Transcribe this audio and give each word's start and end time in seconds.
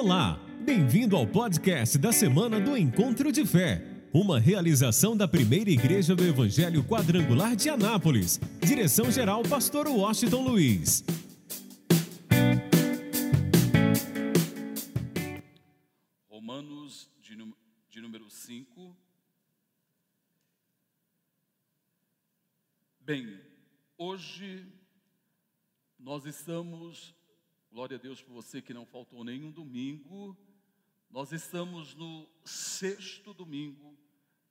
Olá, 0.00 0.38
bem-vindo 0.60 1.16
ao 1.16 1.26
podcast 1.26 1.98
da 1.98 2.12
semana 2.12 2.60
do 2.60 2.76
Encontro 2.76 3.32
de 3.32 3.44
Fé, 3.44 3.84
uma 4.14 4.38
realização 4.38 5.16
da 5.16 5.26
primeira 5.26 5.70
igreja 5.70 6.14
do 6.14 6.24
Evangelho 6.24 6.84
Quadrangular 6.84 7.56
de 7.56 7.68
Anápolis. 7.68 8.38
Direção-geral, 8.64 9.42
Pastor 9.42 9.88
Washington 9.88 10.44
Luiz. 10.44 11.04
Romanos 16.28 17.10
de, 17.20 17.36
de 17.90 18.00
número 18.00 18.30
5. 18.30 18.96
Bem, 23.00 23.36
hoje 23.98 24.64
nós 25.98 26.24
estamos, 26.24 27.17
glória 27.70 27.96
a 27.96 28.00
Deus 28.00 28.22
por 28.22 28.32
você 28.32 28.60
que 28.62 28.74
não 28.74 28.86
faltou 28.86 29.22
nenhum 29.24 29.50
domingo, 29.50 30.36
nós 31.10 31.32
estamos 31.32 31.94
no 31.94 32.28
sexto 32.44 33.32
domingo 33.32 33.96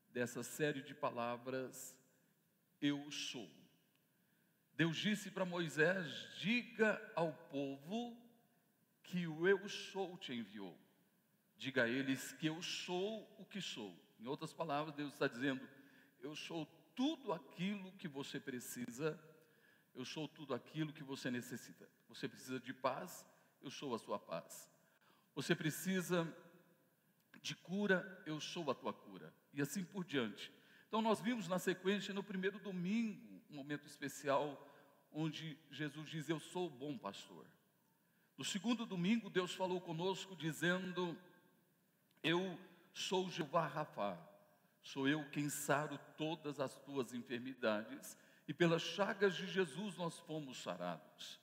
dessa 0.09 0.43
série 0.43 0.81
de 0.81 0.93
palavras, 0.93 1.95
Eu 2.81 3.09
sou. 3.11 3.49
Deus 4.75 4.97
disse 4.97 5.31
para 5.31 5.45
Moisés: 5.45 6.05
diga 6.39 7.01
ao 7.15 7.33
povo 7.33 8.15
que 9.03 9.25
o 9.25 9.47
Eu 9.47 9.67
sou 9.67 10.17
te 10.17 10.33
enviou. 10.33 10.77
Diga 11.57 11.83
a 11.83 11.89
eles 11.89 12.33
que 12.33 12.45
eu 12.45 12.61
sou 12.61 13.35
o 13.39 13.45
que 13.45 13.59
sou. 13.59 13.97
Em 14.19 14.27
outras 14.27 14.53
palavras, 14.53 14.95
Deus 14.95 15.13
está 15.13 15.27
dizendo: 15.27 15.67
eu 16.21 16.35
sou 16.35 16.65
tudo 16.95 17.33
aquilo 17.33 17.91
que 17.93 18.07
você 18.07 18.39
precisa, 18.39 19.19
eu 19.97 20.05
sou 20.05 20.27
tudo 20.27 20.53
aquilo 20.53 20.93
que 20.93 21.03
você 21.03 21.31
necessita. 21.31 21.89
Você 22.07 22.29
precisa 22.29 22.59
de 22.59 22.71
paz, 22.71 23.25
eu 23.63 23.71
sou 23.71 23.95
a 23.95 23.99
sua 23.99 24.19
paz. 24.19 24.71
Você 25.33 25.55
precisa 25.55 26.31
de 27.41 27.55
cura, 27.55 28.23
eu 28.25 28.39
sou 28.39 28.69
a 28.69 28.75
tua 28.75 28.93
cura. 28.93 29.33
E 29.53 29.61
assim 29.61 29.83
por 29.83 30.05
diante. 30.05 30.53
Então, 30.87 31.01
nós 31.01 31.19
vimos 31.19 31.47
na 31.47 31.57
sequência, 31.57 32.13
no 32.13 32.23
primeiro 32.23 32.59
domingo, 32.59 33.41
um 33.49 33.55
momento 33.55 33.87
especial, 33.87 34.71
onde 35.11 35.57
Jesus 35.71 36.07
diz: 36.07 36.29
Eu 36.29 36.39
sou 36.39 36.67
o 36.67 36.69
bom 36.69 36.95
pastor. 36.95 37.47
No 38.37 38.45
segundo 38.45 38.85
domingo, 38.85 39.31
Deus 39.31 39.55
falou 39.55 39.81
conosco 39.81 40.35
dizendo: 40.35 41.17
Eu 42.21 42.57
sou 42.93 43.29
Jeová 43.31 43.65
Rafá, 43.65 44.15
sou 44.83 45.07
eu 45.07 45.27
quem 45.31 45.49
saro 45.49 45.99
todas 46.15 46.59
as 46.59 46.77
tuas 46.81 47.13
enfermidades, 47.13 48.15
e 48.47 48.53
pelas 48.53 48.81
chagas 48.81 49.35
de 49.35 49.45
Jesus 49.47 49.97
nós 49.97 50.17
fomos 50.19 50.57
sarados. 50.61 51.39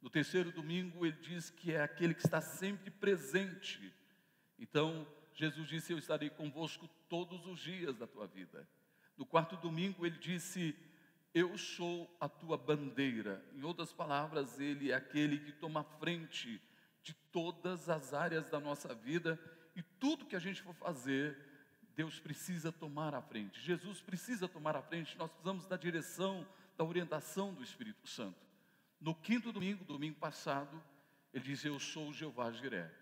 No 0.00 0.08
terceiro 0.08 0.52
domingo, 0.52 1.04
ele 1.04 1.16
diz 1.20 1.50
que 1.50 1.72
é 1.72 1.82
aquele 1.82 2.14
que 2.14 2.24
está 2.24 2.40
sempre 2.40 2.90
presente. 2.90 3.92
Então, 4.58 5.06
Jesus 5.34 5.68
disse: 5.68 5.92
Eu 5.92 5.98
estarei 5.98 6.30
convosco 6.30 6.88
todos 7.08 7.46
os 7.46 7.58
dias 7.58 7.96
da 7.96 8.06
tua 8.06 8.26
vida. 8.26 8.68
No 9.16 9.26
quarto 9.26 9.56
domingo, 9.56 10.06
ele 10.06 10.18
disse: 10.18 10.76
Eu 11.34 11.58
sou 11.58 12.14
a 12.20 12.28
tua 12.28 12.56
bandeira. 12.56 13.44
Em 13.54 13.64
outras 13.64 13.92
palavras, 13.92 14.60
ele 14.60 14.92
é 14.92 14.94
aquele 14.94 15.38
que 15.40 15.52
toma 15.52 15.82
frente 15.82 16.60
de 17.02 17.14
todas 17.32 17.88
as 17.88 18.14
áreas 18.14 18.48
da 18.48 18.60
nossa 18.60 18.94
vida 18.94 19.40
e 19.74 19.82
tudo 19.82 20.26
que 20.26 20.36
a 20.36 20.40
gente 20.40 20.62
for 20.62 20.74
fazer, 20.74 21.36
Deus 21.96 22.20
precisa 22.20 22.70
tomar 22.70 23.14
a 23.14 23.22
frente. 23.22 23.58
Jesus 23.60 24.02
precisa 24.02 24.46
tomar 24.46 24.76
a 24.76 24.82
frente. 24.82 25.16
Nós 25.16 25.30
precisamos 25.30 25.66
da 25.66 25.78
direção, 25.78 26.46
da 26.76 26.84
orientação 26.84 27.54
do 27.54 27.62
Espírito 27.64 28.06
Santo. 28.06 28.38
No 29.00 29.14
quinto 29.14 29.50
domingo, 29.50 29.82
domingo 29.84 30.18
passado, 30.18 30.82
ele 31.32 31.44
diz: 31.44 31.64
Eu 31.64 31.80
sou 31.80 32.10
o 32.10 32.12
Jeová 32.12 32.52
Jiré. 32.52 32.92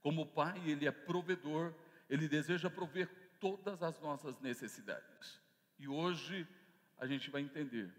Como 0.00 0.26
Pai, 0.26 0.60
Ele 0.68 0.86
é 0.86 0.90
provedor, 0.90 1.74
Ele 2.08 2.28
deseja 2.28 2.68
prover 2.68 3.08
todas 3.38 3.82
as 3.82 4.00
nossas 4.00 4.38
necessidades. 4.40 5.40
E 5.78 5.86
hoje 5.86 6.46
a 6.98 7.06
gente 7.06 7.30
vai 7.30 7.42
entender 7.42 7.92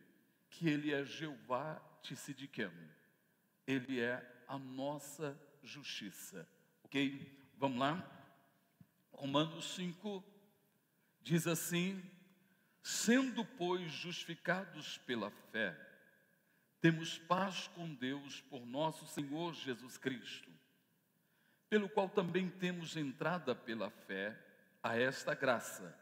que 0.50 0.68
Ele 0.68 0.94
é 0.94 1.06
Jeová 1.06 1.82
Tissidiquem. 2.02 2.72
Ele 3.66 4.00
é 4.00 4.44
a 4.48 4.58
nossa 4.58 5.40
justiça. 5.64 6.48
Ok? 6.84 7.40
Vamos 7.58 7.80
lá? 7.80 8.18
Romanos 9.12 9.76
5 9.76 10.31
diz 11.24 11.48
assim: 11.48 12.02
Sendo, 12.84 13.46
pois, 13.46 13.92
justificados 13.92 14.98
pela 15.00 15.32
fé, 15.52 15.78
temos 16.80 17.18
paz 17.20 17.68
com 17.68 17.94
Deus 17.94 18.42
por 18.42 18.66
nosso 18.66 19.06
Senhor 19.08 19.54
Jesus 19.54 19.98
Cristo, 19.98 20.50
pelo 21.70 21.88
qual 21.88 22.10
também 22.10 22.50
temos 22.50 22.98
entrada 22.98 23.54
pela 23.54 23.90
fé 23.90 24.38
a 24.82 24.98
esta 24.98 25.36
graça, 25.36 25.96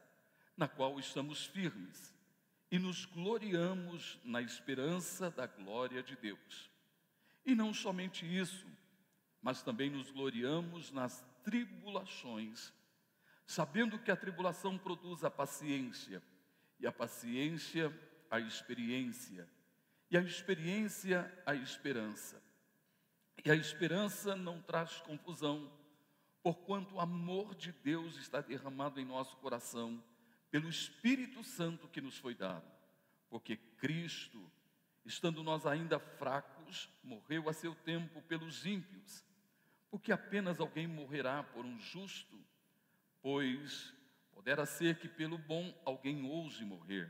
na 0.56 0.68
qual 0.68 1.00
estamos 1.00 1.46
firmes 1.46 2.18
e 2.72 2.78
nos 2.78 3.06
gloriamos 3.06 4.19
na 4.24 4.41
esperança 4.41 5.30
da 5.30 5.47
glória 5.47 6.03
de 6.03 6.16
Deus. 6.16 6.69
E 7.46 7.56
não 7.56 7.74
somente 7.74 8.25
isso, 8.25 8.66
mas 9.41 9.63
também 9.63 9.90
nos 9.90 10.12
gloriamos 10.12 10.91
nas 10.91 11.25
tribulações, 11.44 12.72
sabendo 13.49 13.97
que 13.97 14.11
a 14.11 14.15
tribulação 14.15 14.77
produz 14.77 15.23
a 15.23 15.31
paciência, 15.31 16.21
e 16.79 16.85
a 16.85 16.91
paciência 16.91 17.91
a 18.29 18.39
experiência, 18.39 19.49
e 20.11 20.15
a 20.15 20.21
experiência 20.21 21.43
a 21.47 21.55
esperança. 21.55 22.39
E 23.43 23.49
a 23.49 23.55
esperança 23.55 24.35
não 24.35 24.61
traz 24.61 25.01
confusão, 25.01 25.67
porquanto 26.43 26.93
o 26.93 26.99
amor 26.99 27.55
de 27.55 27.71
Deus 27.71 28.17
está 28.17 28.39
derramado 28.39 28.99
em 28.99 29.05
nosso 29.05 29.35
coração 29.38 29.99
pelo 30.51 30.69
Espírito 30.69 31.43
Santo 31.43 31.88
que 31.88 32.01
nos 32.01 32.19
foi 32.19 32.35
dado. 32.35 32.71
Porque 33.31 33.57
Cristo, 33.57 34.39
estando 35.03 35.41
nós 35.41 35.65
ainda 35.65 35.97
fracos, 35.97 36.88
morreu 37.03 37.49
a 37.49 37.53
seu 37.53 37.73
tempo 37.73 38.21
pelos 38.21 38.63
ímpios. 38.63 39.25
Porque 39.89 40.11
apenas 40.11 40.59
alguém 40.59 40.85
morrerá 40.85 41.41
por 41.41 41.65
um 41.65 41.79
justo, 41.79 42.39
pois 43.22 43.94
poderá 44.31 44.66
ser 44.66 44.97
que 44.97 45.07
pelo 45.07 45.38
bom 45.38 45.74
alguém 45.85 46.25
ouse 46.25 46.63
morrer. 46.63 47.09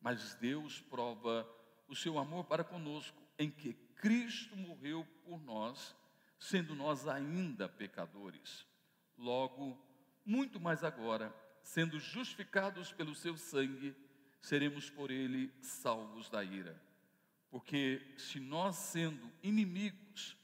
Mas 0.00 0.34
Deus 0.34 0.80
prova 0.80 1.48
o 1.88 1.94
seu 1.94 2.18
amor 2.18 2.44
para 2.44 2.64
conosco 2.64 3.22
em 3.38 3.50
que 3.50 3.74
Cristo 3.96 4.56
morreu 4.56 5.06
por 5.24 5.40
nós, 5.42 5.94
sendo 6.38 6.74
nós 6.74 7.08
ainda 7.08 7.68
pecadores. 7.68 8.66
Logo, 9.16 9.78
muito 10.24 10.60
mais 10.60 10.84
agora, 10.84 11.34
sendo 11.62 11.98
justificados 11.98 12.92
pelo 12.92 13.14
seu 13.14 13.36
sangue, 13.36 13.94
seremos 14.40 14.90
por 14.90 15.10
ele 15.10 15.52
salvos 15.62 16.28
da 16.28 16.44
ira. 16.44 16.80
Porque 17.50 18.14
se 18.18 18.40
nós, 18.40 18.76
sendo 18.76 19.30
inimigos, 19.42 20.36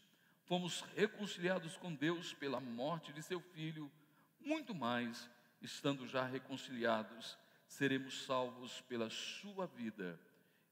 fomos 0.44 0.82
reconciliados 0.97 1.77
com 1.77 1.94
Deus 1.94 2.32
pela 2.32 2.61
morte 2.61 3.12
de 3.12 3.22
seu 3.22 3.41
filho, 3.41 3.91
muito 4.40 4.74
mais, 4.74 5.28
estando 5.60 6.06
já 6.06 6.24
reconciliados, 6.24 7.38
seremos 7.66 8.24
salvos 8.24 8.80
pela 8.82 9.08
sua 9.10 9.66
vida. 9.66 10.18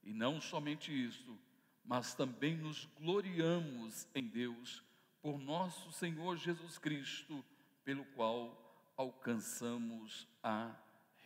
E 0.03 0.13
não 0.13 0.41
somente 0.41 0.91
isso, 0.91 1.37
mas 1.83 2.13
também 2.13 2.55
nos 2.55 2.85
gloriamos 2.99 4.07
em 4.13 4.27
Deus 4.27 4.83
por 5.21 5.37
nosso 5.39 5.91
Senhor 5.91 6.37
Jesus 6.37 6.77
Cristo, 6.77 7.43
pelo 7.83 8.05
qual 8.05 8.93
alcançamos 8.95 10.27
a 10.43 10.75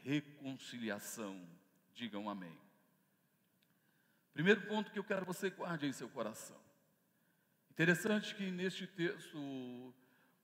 reconciliação. 0.04 1.48
Digam 1.94 2.30
amém. 2.30 2.58
Primeiro 4.34 4.62
ponto 4.68 4.92
que 4.92 4.98
eu 4.98 5.04
quero 5.04 5.22
que 5.22 5.28
você 5.28 5.50
guarde 5.50 5.86
em 5.86 5.94
seu 5.94 6.10
coração. 6.10 6.60
Interessante 7.70 8.36
que 8.36 8.50
neste 8.50 8.88
texto 8.88 9.94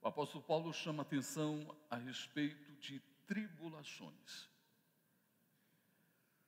o 0.01 0.07
apóstolo 0.07 0.44
Paulo 0.44 0.74
chama 0.74 1.04
atenção 1.04 1.75
a 1.90 1.98
respeito 1.98 2.74
de 2.75 3.00
tribulações. 3.28 4.50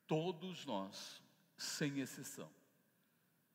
Todos 0.08 0.66
nós, 0.66 1.22
sem 1.58 2.00
exceção, 2.00 2.52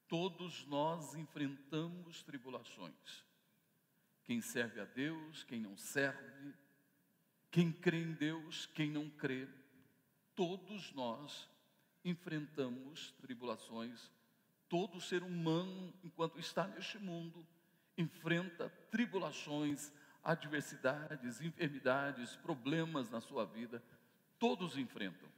todos 0.09 0.65
nós 0.67 1.15
enfrentamos 1.15 2.23
tribulações. 2.23 3.25
Quem 4.25 4.41
serve 4.41 4.81
a 4.81 4.85
Deus, 4.85 5.45
quem 5.45 5.61
não 5.61 5.77
serve, 5.77 6.55
quem 7.51 7.73
crê 7.73 8.03
em 8.03 8.13
Deus, 8.13 8.67
quem 8.67 8.91
não 8.91 9.09
crê, 9.09 9.49
todos 10.35 10.93
nós 10.93 11.49
enfrentamos 12.05 13.13
tribulações. 13.21 14.11
Todo 14.69 15.01
ser 15.01 15.23
humano, 15.23 15.95
enquanto 16.03 16.39
está 16.39 16.67
neste 16.67 16.99
mundo, 16.99 17.47
enfrenta 17.97 18.69
tribulações, 18.91 19.93
adversidades, 20.23 21.41
enfermidades, 21.41 22.37
problemas 22.37 23.11
na 23.11 23.21
sua 23.21 23.45
vida. 23.45 23.83
Todos 24.39 24.77
enfrentam. 24.77 25.29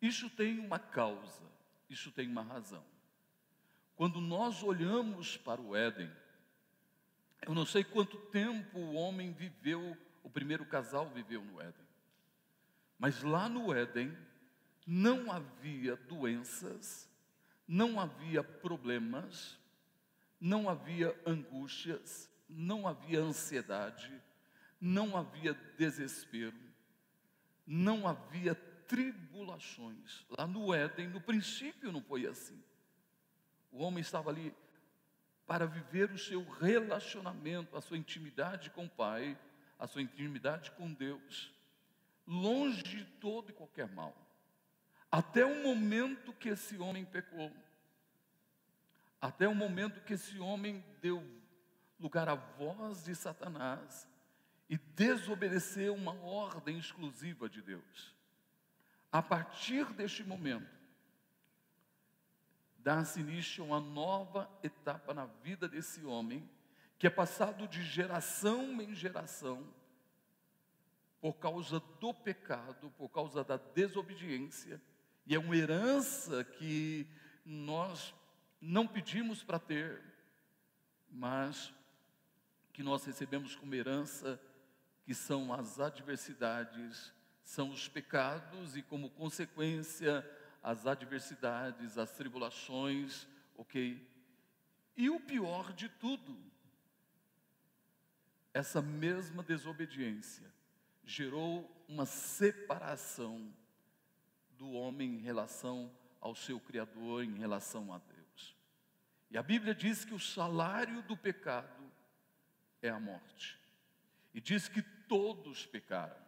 Isso 0.00 0.28
tem 0.30 0.58
uma 0.58 0.78
causa, 0.78 1.42
isso 1.88 2.12
tem 2.12 2.28
uma 2.28 2.42
razão. 2.42 2.84
Quando 3.96 4.20
nós 4.20 4.62
olhamos 4.62 5.36
para 5.36 5.60
o 5.60 5.74
Éden, 5.74 6.10
Eu 7.46 7.54
não 7.54 7.66
sei 7.66 7.84
quanto 7.84 8.16
tempo 8.16 8.78
o 8.78 8.94
homem 8.94 9.32
viveu, 9.32 9.96
o 10.22 10.30
primeiro 10.30 10.64
casal 10.64 11.10
viveu 11.10 11.44
no 11.44 11.60
Éden. 11.60 11.86
Mas 12.98 13.22
lá 13.22 13.48
no 13.50 13.72
Éden 13.72 14.16
não 14.86 15.30
havia 15.30 15.94
doenças, 15.94 17.06
não 17.68 18.00
havia 18.00 18.42
problemas, 18.42 19.58
não 20.44 20.68
havia 20.68 21.18
angústias, 21.24 22.30
não 22.46 22.86
havia 22.86 23.18
ansiedade, 23.18 24.12
não 24.78 25.16
havia 25.16 25.54
desespero, 25.78 26.60
não 27.66 28.06
havia 28.06 28.54
tribulações. 28.86 30.26
Lá 30.28 30.46
no 30.46 30.74
Éden, 30.74 31.08
no 31.08 31.18
princípio, 31.18 31.90
não 31.90 32.02
foi 32.02 32.26
assim. 32.26 32.62
O 33.72 33.82
homem 33.82 34.02
estava 34.02 34.28
ali 34.28 34.54
para 35.46 35.66
viver 35.66 36.10
o 36.10 36.18
seu 36.18 36.46
relacionamento, 36.60 37.74
a 37.74 37.80
sua 37.80 37.96
intimidade 37.96 38.68
com 38.68 38.84
o 38.84 38.90
Pai, 38.90 39.38
a 39.78 39.86
sua 39.86 40.02
intimidade 40.02 40.72
com 40.72 40.92
Deus, 40.92 41.54
longe 42.26 42.82
de 42.82 43.02
todo 43.18 43.48
e 43.48 43.54
qualquer 43.54 43.88
mal. 43.88 44.14
Até 45.10 45.42
o 45.42 45.62
momento 45.62 46.34
que 46.34 46.50
esse 46.50 46.76
homem 46.76 47.06
pecou, 47.06 47.50
até 49.24 49.48
o 49.48 49.54
momento 49.54 50.02
que 50.02 50.12
esse 50.12 50.38
homem 50.38 50.84
deu 51.00 51.26
lugar 51.98 52.28
à 52.28 52.34
voz 52.34 53.04
de 53.04 53.14
Satanás 53.14 54.06
e 54.68 54.76
desobedeceu 54.76 55.94
uma 55.94 56.12
ordem 56.20 56.78
exclusiva 56.78 57.48
de 57.48 57.62
Deus. 57.62 58.14
A 59.10 59.22
partir 59.22 59.90
deste 59.94 60.22
momento, 60.22 60.70
dá-se 62.76 63.20
início 63.20 63.64
a 63.64 63.66
uma 63.66 63.80
nova 63.80 64.46
etapa 64.62 65.14
na 65.14 65.24
vida 65.24 65.66
desse 65.66 66.04
homem, 66.04 66.46
que 66.98 67.06
é 67.06 67.10
passado 67.10 67.66
de 67.66 67.82
geração 67.82 68.78
em 68.82 68.94
geração, 68.94 69.66
por 71.18 71.38
causa 71.38 71.80
do 71.98 72.12
pecado, 72.12 72.90
por 72.98 73.08
causa 73.08 73.42
da 73.42 73.56
desobediência, 73.56 74.78
e 75.26 75.34
é 75.34 75.38
uma 75.38 75.56
herança 75.56 76.44
que 76.44 77.06
nós 77.42 78.14
não 78.64 78.86
pedimos 78.86 79.42
para 79.42 79.58
ter, 79.58 80.02
mas 81.10 81.72
que 82.72 82.82
nós 82.82 83.04
recebemos 83.04 83.54
como 83.54 83.74
herança, 83.74 84.40
que 85.04 85.14
são 85.14 85.52
as 85.52 85.78
adversidades 85.78 87.12
são 87.44 87.70
os 87.70 87.86
pecados 87.86 88.74
e, 88.74 88.82
como 88.82 89.10
consequência, 89.10 90.28
as 90.62 90.86
adversidades, 90.86 91.98
as 91.98 92.10
tribulações, 92.10 93.28
ok? 93.54 94.02
E 94.96 95.10
o 95.10 95.20
pior 95.20 95.72
de 95.74 95.88
tudo, 95.88 96.36
essa 98.52 98.80
mesma 98.80 99.42
desobediência 99.42 100.50
gerou 101.04 101.70
uma 101.86 102.06
separação 102.06 103.52
do 104.52 104.70
homem 104.70 105.16
em 105.16 105.20
relação 105.20 105.94
ao 106.20 106.34
seu 106.34 106.58
Criador, 106.58 107.24
em 107.24 107.34
relação 107.34 107.92
a 107.92 107.98
Deus. 107.98 108.13
E 109.30 109.38
a 109.38 109.42
Bíblia 109.42 109.74
diz 109.74 110.04
que 110.04 110.14
o 110.14 110.20
salário 110.20 111.02
do 111.02 111.16
pecado 111.16 111.90
é 112.80 112.88
a 112.88 113.00
morte. 113.00 113.58
E 114.32 114.40
diz 114.40 114.68
que 114.68 114.82
todos 114.82 115.66
pecaram 115.66 116.24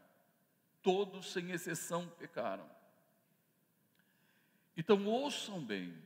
todos 0.86 1.32
sem 1.32 1.50
exceção 1.50 2.06
pecaram. 2.10 2.70
Então 4.76 5.04
ouçam 5.04 5.60
bem. 5.60 6.00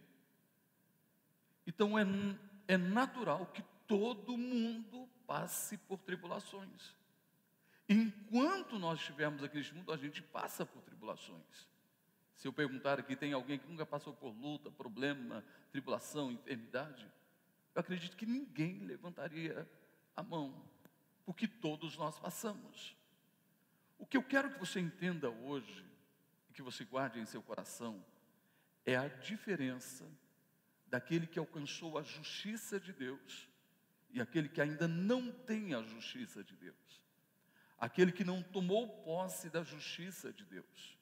Então 1.67 1.99
é, 1.99 2.07
é 2.67 2.79
natural 2.79 3.45
que 3.49 3.63
todo 3.87 4.39
mundo 4.39 5.07
passe 5.27 5.77
por 5.77 5.99
tribulações. 5.99 6.97
Enquanto 7.87 8.79
nós 8.79 9.01
estivermos 9.01 9.45
aqui 9.45 9.59
neste 9.59 9.75
mundo, 9.75 9.93
a 9.93 9.99
gente 9.99 10.23
passa 10.23 10.65
por 10.65 10.81
tribulações. 10.81 11.69
Se 12.41 12.49
eu 12.49 12.55
perguntar 12.55 12.99
aqui, 12.99 13.15
tem 13.15 13.35
alguém 13.35 13.59
que 13.59 13.69
nunca 13.69 13.85
passou 13.85 14.15
por 14.15 14.31
luta, 14.31 14.71
problema, 14.71 15.45
tribulação, 15.71 16.33
enfermidade? 16.33 17.07
Eu 17.75 17.81
acredito 17.83 18.17
que 18.17 18.25
ninguém 18.25 18.79
levantaria 18.79 19.71
a 20.17 20.23
mão, 20.23 20.65
porque 21.27 21.47
todos 21.47 21.99
nós 21.99 22.19
passamos. 22.19 22.97
O 23.99 24.07
que 24.07 24.17
eu 24.17 24.23
quero 24.23 24.55
que 24.55 24.59
você 24.59 24.81
entenda 24.81 25.29
hoje, 25.29 25.85
e 26.49 26.55
que 26.55 26.63
você 26.63 26.83
guarde 26.83 27.21
em 27.21 27.27
seu 27.27 27.43
coração, 27.43 28.03
é 28.87 28.97
a 28.97 29.07
diferença 29.07 30.11
daquele 30.87 31.27
que 31.27 31.39
alcançou 31.39 31.99
a 31.99 32.03
justiça 32.03 32.81
de 32.81 32.95
Deus 32.95 33.51
e 34.13 34.19
aquele 34.19 34.49
que 34.49 34.63
ainda 34.63 34.89
não 34.89 35.31
tem 35.31 35.75
a 35.75 35.83
justiça 35.83 36.43
de 36.43 36.57
Deus. 36.57 37.05
Aquele 37.79 38.13
que 38.13 38.25
não 38.25 38.43
tomou 38.43 38.89
posse 39.05 39.51
da 39.51 39.63
justiça 39.63 40.33
de 40.33 40.47
Deus. 40.47 41.00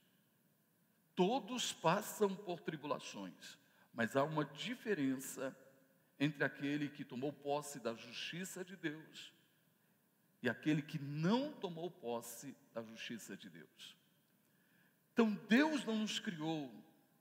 Todos 1.18 1.72
passam 1.72 2.32
por 2.32 2.60
tribulações, 2.60 3.58
mas 3.92 4.14
há 4.14 4.22
uma 4.22 4.44
diferença 4.44 5.52
entre 6.16 6.44
aquele 6.44 6.88
que 6.88 7.04
tomou 7.04 7.32
posse 7.32 7.80
da 7.80 7.92
justiça 7.92 8.64
de 8.64 8.76
Deus 8.76 9.32
e 10.40 10.48
aquele 10.48 10.80
que 10.80 10.96
não 10.96 11.52
tomou 11.54 11.90
posse 11.90 12.54
da 12.72 12.84
justiça 12.84 13.36
de 13.36 13.50
Deus. 13.50 13.96
Então 15.12 15.36
Deus 15.48 15.84
não 15.84 15.96
nos 15.96 16.20
criou 16.20 16.70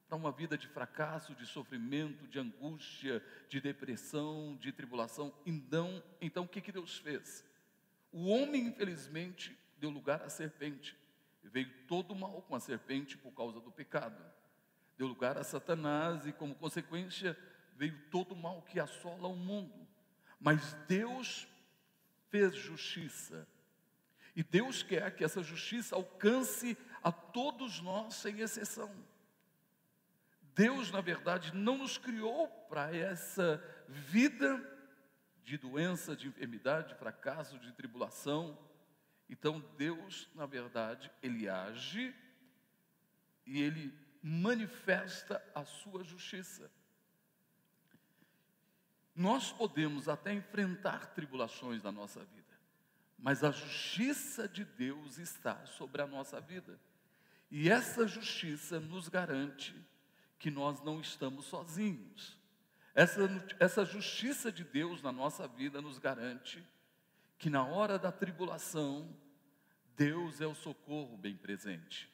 para 0.08 0.16
uma 0.16 0.32
vida 0.32 0.56
de 0.56 0.68
fracasso, 0.68 1.34
de 1.34 1.48
sofrimento, 1.48 2.28
de 2.28 2.38
angústia, 2.38 3.20
de 3.50 3.60
depressão, 3.60 4.56
de 4.58 4.72
tribulação. 4.72 5.34
Então, 5.44 6.04
então 6.22 6.44
o 6.44 6.48
que, 6.48 6.62
que 6.62 6.72
Deus 6.72 7.00
fez? 7.00 7.44
O 8.12 8.28
homem, 8.28 8.68
infelizmente, 8.68 9.58
deu 9.80 9.90
lugar 9.90 10.22
à 10.22 10.30
serpente. 10.30 10.96
Veio 11.50 11.70
todo 11.88 12.12
o 12.12 12.16
mal 12.16 12.42
com 12.44 12.56
a 12.56 12.60
serpente 12.60 13.18
por 13.18 13.32
causa 13.32 13.60
do 13.60 13.72
pecado. 13.72 14.24
Deu 14.98 15.08
lugar 15.08 15.38
a 15.38 15.44
Satanás 15.44 16.26
e, 16.26 16.34
como 16.34 16.56
consequência, 16.56 17.38
veio 17.76 17.98
todo 18.10 18.34
o 18.34 18.36
mal 18.36 18.62
que 18.64 18.80
assola 18.80 19.28
o 19.28 19.36
mundo. 19.36 19.88
Mas 20.40 20.74
Deus 20.88 21.48
fez 22.30 22.56
justiça. 22.56 23.48
E 24.36 24.44
Deus 24.44 24.84
quer 24.84 25.16
que 25.16 25.24
essa 25.24 25.42
justiça 25.42 25.96
alcance 25.96 26.78
a 27.04 27.12
todos 27.12 27.82
nós, 27.82 28.16
sem 28.16 28.40
exceção. 28.40 28.92
Deus, 30.54 30.92
na 30.92 31.02
verdade, 31.02 31.56
não 31.56 31.78
nos 31.78 31.98
criou 31.98 32.48
para 32.70 32.96
essa 32.96 33.64
vida 33.88 34.60
de 35.44 35.58
doença, 35.58 36.16
de 36.16 36.28
enfermidade, 36.28 36.90
de 36.90 36.96
fracasso, 36.96 37.60
de 37.60 37.72
tribulação. 37.72 38.58
Então, 39.30 39.60
Deus, 39.78 40.30
na 40.34 40.46
verdade, 40.46 41.12
Ele 41.22 41.50
age 41.50 42.16
e 43.46 43.62
Ele 43.62 43.94
manifesta 44.22 45.44
a 45.54 45.66
sua 45.66 46.04
justiça. 46.04 46.72
Nós 49.16 49.52
podemos 49.52 50.08
até 50.08 50.34
enfrentar 50.34 51.14
tribulações 51.14 51.82
na 51.82 51.92
nossa 51.92 52.24
vida, 52.24 52.56
mas 53.18 53.44
a 53.44 53.52
justiça 53.52 54.48
de 54.48 54.64
Deus 54.64 55.18
está 55.18 55.66
sobre 55.66 56.02
a 56.02 56.08
nossa 56.08 56.40
vida. 56.40 56.80
E 57.50 57.70
essa 57.70 58.08
justiça 58.08 58.80
nos 58.80 59.08
garante 59.08 59.76
que 60.38 60.52
nós 60.52 60.82
não 60.84 61.02
estamos 61.02 61.46
sozinhos. 61.46 62.38
Essa, 62.94 63.28
essa 63.60 63.86
justiça 63.86 64.52
de 64.52 64.64
Deus 64.64 65.02
na 65.02 65.12
nossa 65.12 65.48
vida 65.48 65.82
nos 65.82 65.98
garante 65.98 66.64
que 67.38 67.50
na 67.50 67.66
hora 67.66 68.00
da 68.00 68.12
tribulação, 68.12 69.16
Deus 69.96 70.42
é 70.42 70.48
o 70.48 70.56
socorro 70.56 71.18
bem 71.18 71.36
presente. 71.36 72.10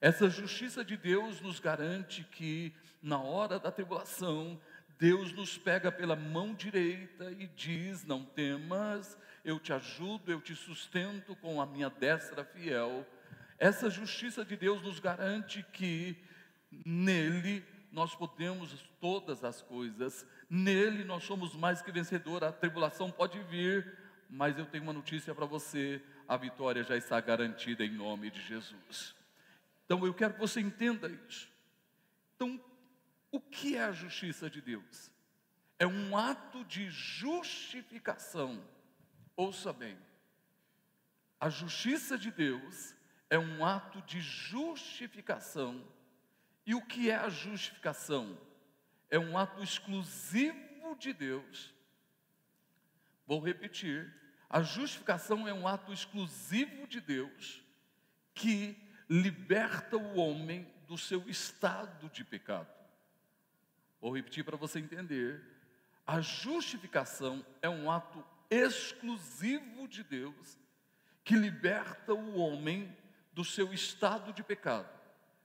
Essa 0.00 0.30
justiça 0.30 0.84
de 0.84 0.96
Deus 0.96 1.40
nos 1.40 1.58
garante 1.58 2.24
que 2.24 2.72
na 3.02 3.18
hora 3.18 3.58
da 3.58 3.70
tribulação, 3.70 4.60
Deus 4.98 5.32
nos 5.32 5.56
pega 5.56 5.92
pela 5.92 6.16
mão 6.16 6.54
direita 6.54 7.30
e 7.32 7.46
diz: 7.48 8.04
Não 8.04 8.24
temas, 8.24 9.16
eu 9.44 9.58
te 9.58 9.72
ajudo, 9.72 10.30
eu 10.30 10.40
te 10.40 10.54
sustento 10.54 11.36
com 11.36 11.60
a 11.60 11.66
minha 11.66 11.88
destra 11.88 12.44
fiel. 12.44 13.06
Essa 13.58 13.90
justiça 13.90 14.44
de 14.44 14.56
Deus 14.56 14.82
nos 14.82 15.00
garante 15.00 15.64
que 15.72 16.16
nele 16.84 17.64
nós 17.90 18.14
podemos 18.14 18.72
todas 19.00 19.42
as 19.42 19.62
coisas, 19.62 20.26
nele 20.48 21.04
nós 21.04 21.24
somos 21.24 21.54
mais 21.54 21.80
que 21.80 21.90
vencedor. 21.90 22.44
A 22.44 22.52
tribulação 22.52 23.10
pode 23.10 23.38
vir, 23.44 23.96
mas 24.28 24.58
eu 24.58 24.66
tenho 24.66 24.84
uma 24.84 24.92
notícia 24.92 25.34
para 25.34 25.46
você: 25.46 26.02
a 26.26 26.36
vitória 26.36 26.84
já 26.84 26.96
está 26.96 27.20
garantida 27.20 27.84
em 27.84 27.90
nome 27.90 28.30
de 28.30 28.40
Jesus. 28.42 29.14
Então 29.84 30.04
eu 30.04 30.12
quero 30.12 30.34
que 30.34 30.40
você 30.40 30.60
entenda 30.60 31.08
isso. 31.08 31.50
Então, 32.36 32.60
o 33.30 33.40
que 33.40 33.76
é 33.76 33.84
a 33.84 33.92
justiça 33.92 34.50
de 34.50 34.60
Deus? 34.60 35.10
É 35.78 35.86
um 35.86 36.16
ato 36.16 36.64
de 36.64 36.90
justificação. 36.90 38.62
Ouça 39.34 39.72
bem. 39.72 39.96
A 41.40 41.48
justiça 41.48 42.18
de 42.18 42.30
Deus 42.30 42.94
é 43.30 43.38
um 43.38 43.64
ato 43.64 44.02
de 44.02 44.20
justificação. 44.20 45.86
E 46.66 46.74
o 46.74 46.84
que 46.84 47.10
é 47.10 47.16
a 47.16 47.28
justificação? 47.28 48.36
É 49.08 49.18
um 49.18 49.38
ato 49.38 49.62
exclusivo 49.62 50.96
de 50.98 51.12
Deus 51.12 51.72
Vou 53.28 53.40
repetir. 53.40 54.10
A 54.48 54.62
justificação 54.62 55.46
é 55.46 55.52
um 55.52 55.68
ato 55.68 55.92
exclusivo 55.92 56.86
de 56.86 56.98
Deus 56.98 57.62
que 58.32 58.74
liberta 59.06 59.98
o 59.98 60.16
homem 60.16 60.66
do 60.86 60.96
seu 60.96 61.28
estado 61.28 62.08
de 62.08 62.24
pecado. 62.24 62.72
Vou 64.00 64.16
repetir 64.16 64.42
para 64.44 64.56
você 64.56 64.78
entender. 64.78 65.42
A 66.06 66.22
justificação 66.22 67.44
é 67.60 67.68
um 67.68 67.90
ato 67.90 68.24
exclusivo 68.50 69.86
de 69.86 70.02
Deus 70.02 70.58
que 71.22 71.34
liberta 71.34 72.14
o 72.14 72.38
homem 72.38 72.96
do 73.34 73.44
seu 73.44 73.74
estado 73.74 74.32
de 74.32 74.42
pecado. 74.42 74.88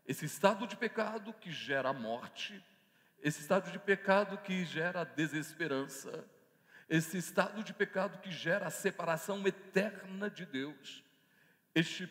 Esse 0.07 0.23
estado 0.23 0.65
de 0.65 0.77
pecado 0.77 1.33
que 1.33 1.51
gera 1.51 1.89
a 1.89 1.93
morte, 1.93 2.63
esse 3.21 3.41
estado 3.41 3.69
de 3.71 3.79
pecado 3.79 4.37
que 4.37 4.63
gera 4.63 5.01
a 5.01 5.05
desesperança, 5.05 6.25
esse 6.89 7.17
estado 7.17 7.63
de 7.63 7.73
pecado 7.73 8.19
que 8.19 8.31
gera 8.31 8.67
a 8.67 8.71
separação 8.71 9.45
eterna 9.47 10.29
de 10.29 10.45
Deus, 10.45 11.03
este 11.73 12.09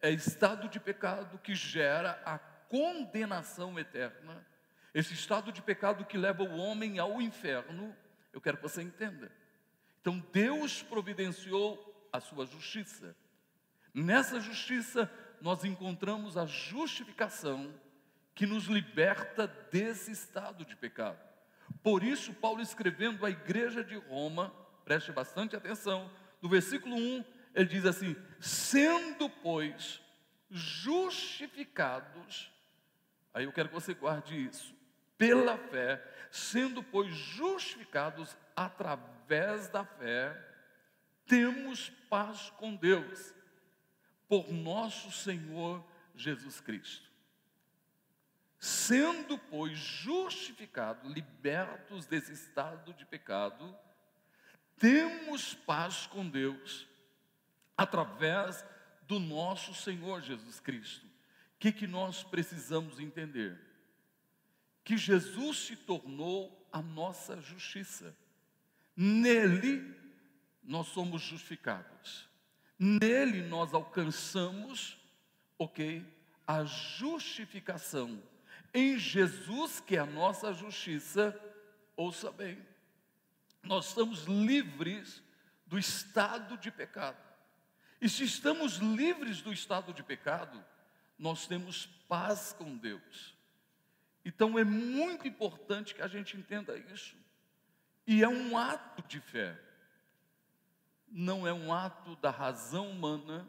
é 0.00 0.10
estado 0.10 0.68
de 0.68 0.78
pecado 0.78 1.38
que 1.38 1.54
gera 1.54 2.20
a 2.26 2.38
condenação 2.38 3.78
eterna, 3.78 4.44
esse 4.92 5.14
estado 5.14 5.50
de 5.50 5.62
pecado 5.62 6.04
que 6.04 6.18
leva 6.18 6.42
o 6.42 6.56
homem 6.56 6.98
ao 6.98 7.20
inferno, 7.20 7.94
eu 8.32 8.40
quero 8.40 8.56
que 8.56 8.62
você 8.62 8.82
entenda. 8.82 9.30
Então 10.00 10.18
Deus 10.32 10.82
providenciou 10.82 12.08
a 12.12 12.20
sua 12.20 12.46
justiça. 12.46 13.16
Nessa 13.92 14.40
justiça 14.40 15.10
nós 15.40 15.64
encontramos 15.64 16.36
a 16.36 16.46
justificação 16.46 17.72
que 18.34 18.46
nos 18.46 18.64
liberta 18.64 19.46
desse 19.46 20.10
estado 20.10 20.64
de 20.64 20.74
pecado. 20.76 21.33
Por 21.84 22.02
isso, 22.02 22.32
Paulo 22.32 22.62
escrevendo 22.62 23.26
à 23.26 23.30
igreja 23.30 23.84
de 23.84 23.94
Roma, 23.94 24.50
preste 24.86 25.12
bastante 25.12 25.54
atenção, 25.54 26.10
no 26.40 26.48
versículo 26.48 26.96
1, 26.96 27.24
ele 27.54 27.68
diz 27.68 27.84
assim: 27.84 28.16
sendo, 28.40 29.28
pois, 29.28 30.00
justificados, 30.50 32.50
aí 33.34 33.44
eu 33.44 33.52
quero 33.52 33.68
que 33.68 33.74
você 33.74 33.92
guarde 33.92 34.34
isso, 34.34 34.74
pela 35.18 35.58
fé, 35.58 36.02
sendo, 36.30 36.82
pois, 36.82 37.14
justificados 37.14 38.34
através 38.56 39.68
da 39.68 39.84
fé, 39.84 40.34
temos 41.26 41.90
paz 42.08 42.48
com 42.56 42.74
Deus, 42.74 43.34
por 44.26 44.50
nosso 44.50 45.12
Senhor 45.12 45.84
Jesus 46.16 46.62
Cristo. 46.62 47.13
Sendo, 48.64 49.36
pois, 49.36 49.78
justificados, 49.78 51.12
libertos 51.12 52.06
desse 52.06 52.32
estado 52.32 52.94
de 52.94 53.04
pecado, 53.04 53.76
temos 54.78 55.52
paz 55.52 56.06
com 56.06 56.26
Deus 56.26 56.88
através 57.76 58.64
do 59.02 59.20
nosso 59.20 59.74
Senhor 59.74 60.22
Jesus 60.22 60.60
Cristo. 60.60 61.04
O 61.04 61.10
que, 61.58 61.72
que 61.72 61.86
nós 61.86 62.24
precisamos 62.24 62.98
entender? 62.98 63.60
Que 64.82 64.96
Jesus 64.96 65.58
se 65.58 65.76
tornou 65.76 66.66
a 66.72 66.80
nossa 66.80 67.38
justiça. 67.42 68.16
Nele 68.96 69.94
nós 70.62 70.86
somos 70.86 71.20
justificados. 71.20 72.26
Nele 72.78 73.42
nós 73.42 73.74
alcançamos, 73.74 74.96
ok, 75.58 76.02
a 76.46 76.64
justificação 76.64 78.22
em 78.74 78.98
Jesus, 78.98 79.78
que 79.78 79.96
é 79.96 80.00
a 80.00 80.06
nossa 80.06 80.52
justiça, 80.52 81.40
ouça 81.96 82.32
bem, 82.32 82.60
nós 83.62 83.88
estamos 83.88 84.24
livres 84.24 85.22
do 85.64 85.78
estado 85.78 86.58
de 86.58 86.72
pecado. 86.72 87.22
E 88.00 88.08
se 88.08 88.24
estamos 88.24 88.74
livres 88.78 89.40
do 89.40 89.52
estado 89.52 89.94
de 89.94 90.02
pecado, 90.02 90.62
nós 91.16 91.46
temos 91.46 91.86
paz 92.08 92.52
com 92.52 92.76
Deus. 92.76 93.34
Então 94.24 94.58
é 94.58 94.64
muito 94.64 95.28
importante 95.28 95.94
que 95.94 96.02
a 96.02 96.08
gente 96.08 96.36
entenda 96.36 96.76
isso. 96.76 97.16
E 98.06 98.22
é 98.22 98.28
um 98.28 98.58
ato 98.58 99.02
de 99.06 99.20
fé. 99.20 99.58
Não 101.08 101.46
é 101.46 101.52
um 101.52 101.72
ato 101.72 102.16
da 102.16 102.30
razão 102.30 102.90
humana, 102.90 103.48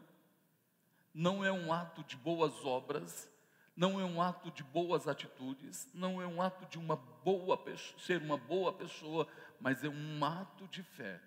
não 1.12 1.44
é 1.44 1.50
um 1.50 1.72
ato 1.72 2.04
de 2.04 2.16
boas 2.16 2.64
obras, 2.64 3.28
não 3.76 4.00
é 4.00 4.04
um 4.04 4.22
ato 4.22 4.50
de 4.50 4.64
boas 4.64 5.06
atitudes, 5.06 5.86
não 5.92 6.20
é 6.22 6.26
um 6.26 6.40
ato 6.40 6.64
de 6.70 6.78
uma 6.78 6.96
boa 6.96 7.62
ser 7.98 8.22
uma 8.22 8.38
boa 8.38 8.72
pessoa, 8.72 9.28
mas 9.60 9.84
é 9.84 9.88
um 9.88 10.24
ato 10.24 10.66
de 10.68 10.82
fé, 10.82 11.20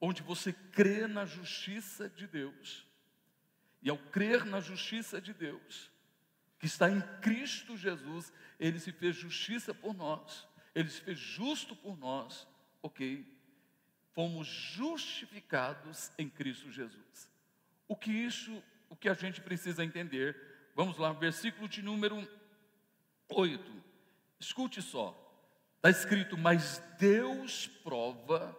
onde 0.00 0.22
você 0.22 0.52
crê 0.52 1.08
na 1.08 1.26
justiça 1.26 2.08
de 2.08 2.28
Deus. 2.28 2.86
E 3.82 3.90
ao 3.90 3.98
crer 3.98 4.44
na 4.46 4.60
justiça 4.60 5.20
de 5.20 5.34
Deus, 5.34 5.90
que 6.58 6.66
está 6.66 6.88
em 6.88 7.00
Cristo 7.20 7.76
Jesus, 7.76 8.32
ele 8.58 8.78
se 8.78 8.92
fez 8.92 9.16
justiça 9.16 9.74
por 9.74 9.92
nós, 9.92 10.46
ele 10.74 10.88
se 10.88 11.00
fez 11.00 11.18
justo 11.18 11.74
por 11.74 11.98
nós, 11.98 12.46
ok? 12.80 13.26
Fomos 14.12 14.46
justificados 14.46 16.12
em 16.16 16.28
Cristo 16.28 16.70
Jesus. 16.70 17.28
O 17.88 17.96
que 17.96 18.12
isso, 18.12 18.62
o 18.88 18.94
que 18.94 19.08
a 19.08 19.14
gente 19.14 19.40
precisa 19.40 19.84
entender 19.84 20.53
Vamos 20.74 20.98
lá, 20.98 21.12
versículo 21.12 21.68
de 21.68 21.80
número 21.82 22.28
8. 23.28 23.72
Escute 24.40 24.82
só. 24.82 25.16
Está 25.76 25.88
escrito: 25.90 26.36
Mas 26.36 26.82
Deus 26.98 27.66
prova 27.66 28.56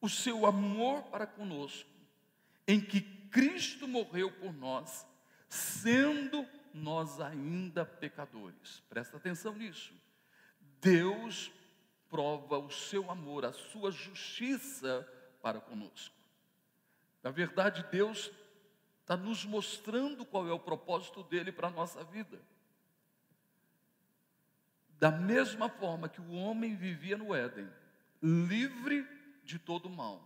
o 0.00 0.08
seu 0.08 0.46
amor 0.46 1.02
para 1.04 1.26
conosco, 1.26 1.90
em 2.66 2.80
que 2.80 3.00
Cristo 3.00 3.88
morreu 3.88 4.30
por 4.30 4.52
nós, 4.52 5.06
sendo 5.48 6.46
nós 6.72 7.20
ainda 7.20 7.84
pecadores. 7.84 8.80
Presta 8.88 9.16
atenção 9.16 9.54
nisso. 9.54 9.92
Deus 10.80 11.50
prova 12.08 12.58
o 12.58 12.70
seu 12.70 13.10
amor, 13.10 13.44
a 13.44 13.52
sua 13.52 13.90
justiça 13.90 15.06
para 15.42 15.60
conosco. 15.60 16.14
Na 17.22 17.30
verdade, 17.30 17.84
Deus 17.90 18.30
está 19.10 19.16
nos 19.16 19.44
mostrando 19.44 20.24
qual 20.24 20.46
é 20.46 20.52
o 20.52 20.60
propósito 20.60 21.24
dele 21.24 21.50
para 21.50 21.66
a 21.66 21.72
nossa 21.72 22.04
vida. 22.04 22.40
Da 25.00 25.10
mesma 25.10 25.68
forma 25.68 26.08
que 26.08 26.20
o 26.20 26.30
homem 26.30 26.76
vivia 26.76 27.18
no 27.18 27.34
Éden, 27.34 27.68
livre 28.22 29.04
de 29.42 29.58
todo 29.58 29.90
mal, 29.90 30.22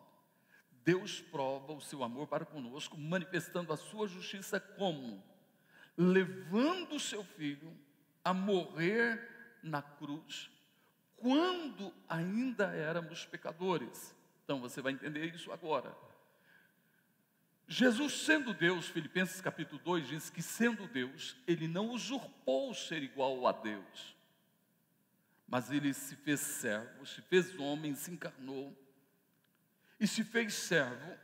Deus 0.84 1.18
prova 1.18 1.72
o 1.72 1.80
seu 1.80 2.04
amor 2.04 2.26
para 2.26 2.44
conosco, 2.44 2.98
manifestando 2.98 3.72
a 3.72 3.76
sua 3.78 4.06
justiça 4.06 4.60
como? 4.60 5.24
Levando 5.96 6.96
o 6.96 7.00
seu 7.00 7.24
filho 7.24 7.74
a 8.22 8.34
morrer 8.34 9.58
na 9.62 9.80
cruz, 9.80 10.50
quando 11.16 11.90
ainda 12.06 12.66
éramos 12.66 13.24
pecadores. 13.24 14.14
Então 14.44 14.60
você 14.60 14.82
vai 14.82 14.92
entender 14.92 15.34
isso 15.34 15.50
agora. 15.52 16.03
Jesus, 17.66 18.12
sendo 18.24 18.52
Deus, 18.52 18.88
Filipenses 18.88 19.40
capítulo 19.40 19.80
2 19.82 20.08
diz 20.08 20.30
que, 20.30 20.42
sendo 20.42 20.86
Deus, 20.86 21.36
ele 21.46 21.66
não 21.66 21.90
usurpou 21.90 22.74
ser 22.74 23.02
igual 23.02 23.46
a 23.46 23.52
Deus, 23.52 24.16
mas 25.48 25.70
ele 25.70 25.94
se 25.94 26.14
fez 26.16 26.40
servo, 26.40 27.06
se 27.06 27.22
fez 27.22 27.58
homem, 27.58 27.94
se 27.94 28.10
encarnou 28.10 28.76
e 29.98 30.06
se 30.06 30.22
fez 30.22 30.52
servo 30.54 31.16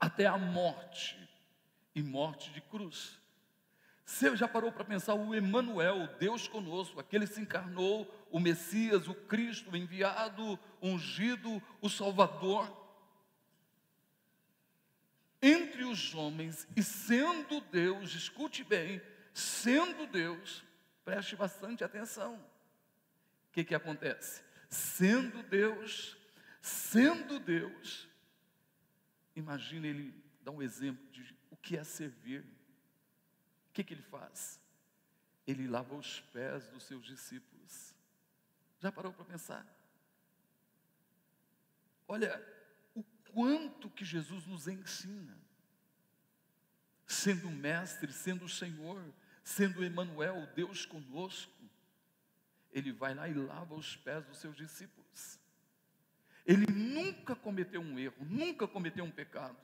até 0.00 0.26
a 0.26 0.38
morte 0.38 1.18
e 1.94 2.02
morte 2.02 2.50
de 2.50 2.60
cruz. 2.62 3.20
Você 4.04 4.34
já 4.36 4.46
parou 4.46 4.70
para 4.70 4.84
pensar 4.84 5.14
o 5.14 5.34
Emanuel, 5.34 6.06
Deus 6.18 6.46
conosco, 6.46 7.00
aquele 7.00 7.26
que 7.26 7.34
se 7.34 7.40
encarnou, 7.40 8.10
o 8.30 8.38
Messias, 8.38 9.08
o 9.08 9.14
Cristo, 9.14 9.70
o 9.70 9.76
enviado, 9.76 10.58
ungido, 10.82 11.62
o 11.80 11.88
Salvador 11.88 12.83
entre 15.44 15.84
os 15.84 16.14
homens 16.14 16.66
e 16.74 16.82
sendo 16.82 17.60
Deus, 17.60 18.14
escute 18.14 18.64
bem, 18.64 19.02
sendo 19.34 20.06
Deus, 20.06 20.64
preste 21.04 21.36
bastante 21.36 21.84
atenção. 21.84 22.36
O 22.36 23.52
que, 23.52 23.62
que 23.62 23.74
acontece? 23.74 24.42
Sendo 24.70 25.42
Deus, 25.42 26.16
sendo 26.62 27.38
Deus, 27.38 28.08
imagine 29.36 29.88
ele 29.88 30.24
dar 30.40 30.50
um 30.50 30.62
exemplo 30.62 31.06
de 31.10 31.36
o 31.50 31.56
que 31.58 31.76
é 31.76 31.84
servir. 31.84 32.40
O 33.68 33.72
que, 33.74 33.84
que 33.84 33.92
ele 33.92 34.02
faz? 34.02 34.58
Ele 35.46 35.68
lava 35.68 35.94
os 35.94 36.20
pés 36.20 36.66
dos 36.68 36.84
seus 36.84 37.04
discípulos. 37.04 37.94
Já 38.80 38.90
parou 38.90 39.12
para 39.12 39.26
pensar? 39.26 39.66
Olha, 42.08 42.42
quanto 43.34 43.90
que 43.90 44.04
Jesus 44.04 44.46
nos 44.46 44.68
ensina. 44.68 45.36
Sendo 47.06 47.50
mestre, 47.50 48.12
sendo 48.12 48.44
o 48.44 48.48
Senhor, 48.48 49.04
sendo 49.42 49.84
Emmanuel, 49.84 50.46
Deus 50.54 50.86
conosco, 50.86 51.52
ele 52.72 52.92
vai 52.92 53.14
lá 53.14 53.28
e 53.28 53.34
lava 53.34 53.74
os 53.74 53.96
pés 53.96 54.24
dos 54.24 54.38
seus 54.38 54.56
discípulos. 54.56 55.38
Ele 56.46 56.66
nunca 56.66 57.34
cometeu 57.34 57.80
um 57.80 57.98
erro, 57.98 58.24
nunca 58.24 58.68
cometeu 58.68 59.04
um 59.04 59.10
pecado. 59.10 59.56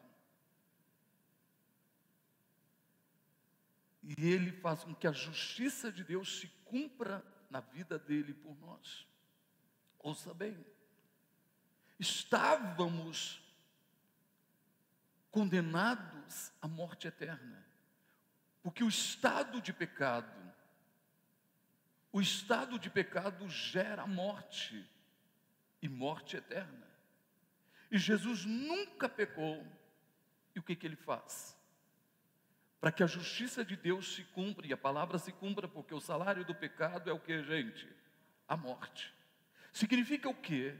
E 4.03 4.15
ele 4.27 4.51
faz 4.51 4.83
com 4.83 4.95
que 4.95 5.07
a 5.07 5.13
justiça 5.13 5.93
de 5.93 6.03
Deus 6.03 6.41
se 6.41 6.49
cumpra 6.65 7.25
na 7.49 7.61
vida 7.61 7.99
dele 7.99 8.35
por 8.35 8.59
nós. 8.59 9.07
Ouça 9.99 10.33
bem, 10.33 10.57
estávamos 11.99 13.43
condenados 15.31 16.53
à 16.61 16.69
morte 16.69 17.07
eterna, 17.07 17.65
porque 18.63 18.83
o 18.85 18.89
estado 18.89 19.61
de 19.61 19.73
pecado, 19.73 20.39
o 22.13 22.21
estado 22.21 22.79
de 22.79 22.91
pecado 22.91 23.49
gera 23.49 24.07
morte 24.07 24.89
e 25.81 25.89
morte 25.89 26.37
eterna. 26.37 26.87
E 27.91 27.99
Jesus 27.99 28.45
nunca 28.45 29.09
pecou. 29.09 29.67
E 30.55 30.59
o 30.59 30.63
que, 30.63 30.77
que 30.77 30.87
ele 30.87 30.97
faz? 30.97 31.57
Para 32.81 32.93
que 32.93 33.03
a 33.03 33.07
justiça 33.07 33.65
de 33.65 33.77
Deus 33.77 34.15
se 34.15 34.25
cumpra, 34.25 34.67
e 34.67 34.73
a 34.73 34.77
palavra 34.77 35.19
se 35.19 35.33
cumpra, 35.33 35.69
porque 35.69 35.95
o 35.95 36.01
salário 36.01 36.45
do 36.45 36.55
pecado 36.55 37.11
é 37.11 37.13
o 37.13 37.21
que, 37.21 37.43
gente? 37.43 37.89
A 38.49 38.57
morte. 38.57 39.15
Significa 39.73 40.29
o 40.29 40.35
quê? 40.35 40.75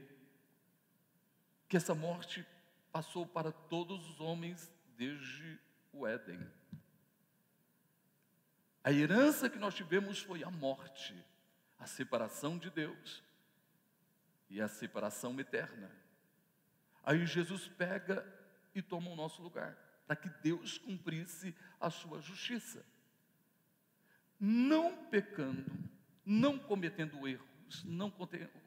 Que 1.69 1.77
essa 1.77 1.95
morte 1.95 2.45
passou 2.91 3.25
para 3.25 3.51
todos 3.51 4.09
os 4.09 4.19
homens 4.19 4.71
desde 4.97 5.59
o 5.93 6.05
Éden. 6.05 6.39
A 8.83 8.91
herança 8.91 9.49
que 9.49 9.59
nós 9.59 9.75
tivemos 9.75 10.19
foi 10.19 10.43
a 10.43 10.49
morte, 10.49 11.15
a 11.77 11.85
separação 11.85 12.57
de 12.57 12.69
Deus 12.69 13.23
e 14.49 14.59
a 14.61 14.67
separação 14.67 15.39
eterna. 15.39 15.91
Aí 17.03 17.25
Jesus 17.25 17.67
pega 17.67 18.25
e 18.73 18.81
toma 18.81 19.09
o 19.09 19.15
nosso 19.15 19.41
lugar, 19.41 19.75
para 20.05 20.15
que 20.15 20.29
Deus 20.41 20.77
cumprisse 20.77 21.55
a 21.79 21.89
sua 21.89 22.21
justiça. 22.21 22.85
Não 24.39 25.05
pecando, 25.05 25.71
não 26.25 26.57
cometendo 26.57 27.27
erros, 27.27 27.83
não 27.83 28.11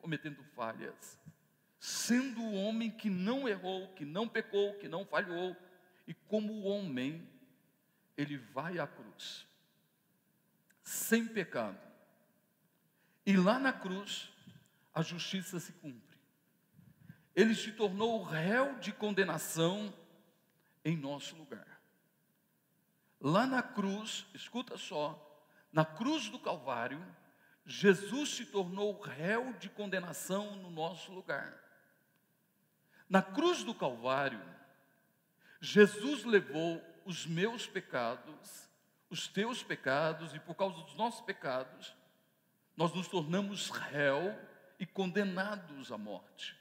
cometendo 0.01 0.43
falhas, 0.55 1.19
sendo 1.85 2.41
o 2.41 2.55
homem 2.55 2.91
que 2.91 3.11
não 3.11 3.47
errou, 3.47 3.89
que 3.89 4.07
não 4.07 4.27
pecou, 4.27 4.73
que 4.79 4.89
não 4.89 5.05
falhou, 5.05 5.55
e 6.07 6.15
como 6.15 6.63
homem, 6.63 7.29
ele 8.17 8.39
vai 8.39 8.79
à 8.79 8.87
cruz, 8.87 9.47
sem 10.83 11.29
pecado. 11.29 11.79
E 13.27 13.37
lá 13.37 13.59
na 13.59 13.71
cruz, 13.71 14.33
a 14.95 15.03
justiça 15.03 15.61
se 15.61 15.73
cumpre. 15.75 16.17
Ele 17.37 17.55
se 17.55 17.71
tornou 17.73 18.23
réu 18.23 18.79
de 18.79 18.91
condenação 18.91 19.93
em 20.83 20.97
nosso 20.97 21.37
lugar. 21.37 21.83
Lá 23.21 23.47
na 23.47 23.63
cruz, 23.63 24.25
escuta 24.33 24.79
só, 24.79 25.21
na 25.71 25.85
cruz 25.85 26.31
do 26.31 26.39
Calvário, 26.39 27.05
Jesus 27.67 28.31
se 28.31 28.47
tornou 28.47 28.99
réu 29.03 29.53
de 29.53 29.69
condenação 29.69 30.57
no 30.57 30.71
nosso 30.71 31.13
lugar. 31.13 31.64
Na 33.15 33.23
cruz 33.23 33.63
do 33.63 33.73
Calvário, 33.73 34.43
Jesus 35.61 36.25
levou 36.25 36.83
os 37.05 37.25
meus 37.25 37.65
pecados, 37.65 38.69
os 39.09 39.29
teus 39.29 39.63
pecados, 39.63 40.35
e 40.35 40.41
por 40.41 40.57
causa 40.57 40.83
dos 40.83 40.97
nossos 40.97 41.21
pecados, 41.21 41.95
nós 42.77 42.93
nos 42.93 43.07
tornamos 43.07 43.71
réu 43.71 44.37
e 44.81 44.85
condenados 44.85 45.93
à 45.93 45.97
morte. 45.97 46.57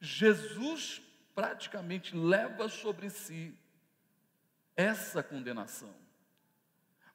Jesus 0.00 1.00
praticamente 1.32 2.16
leva 2.16 2.68
sobre 2.68 3.08
si 3.08 3.56
essa 4.74 5.22
condenação. 5.22 5.94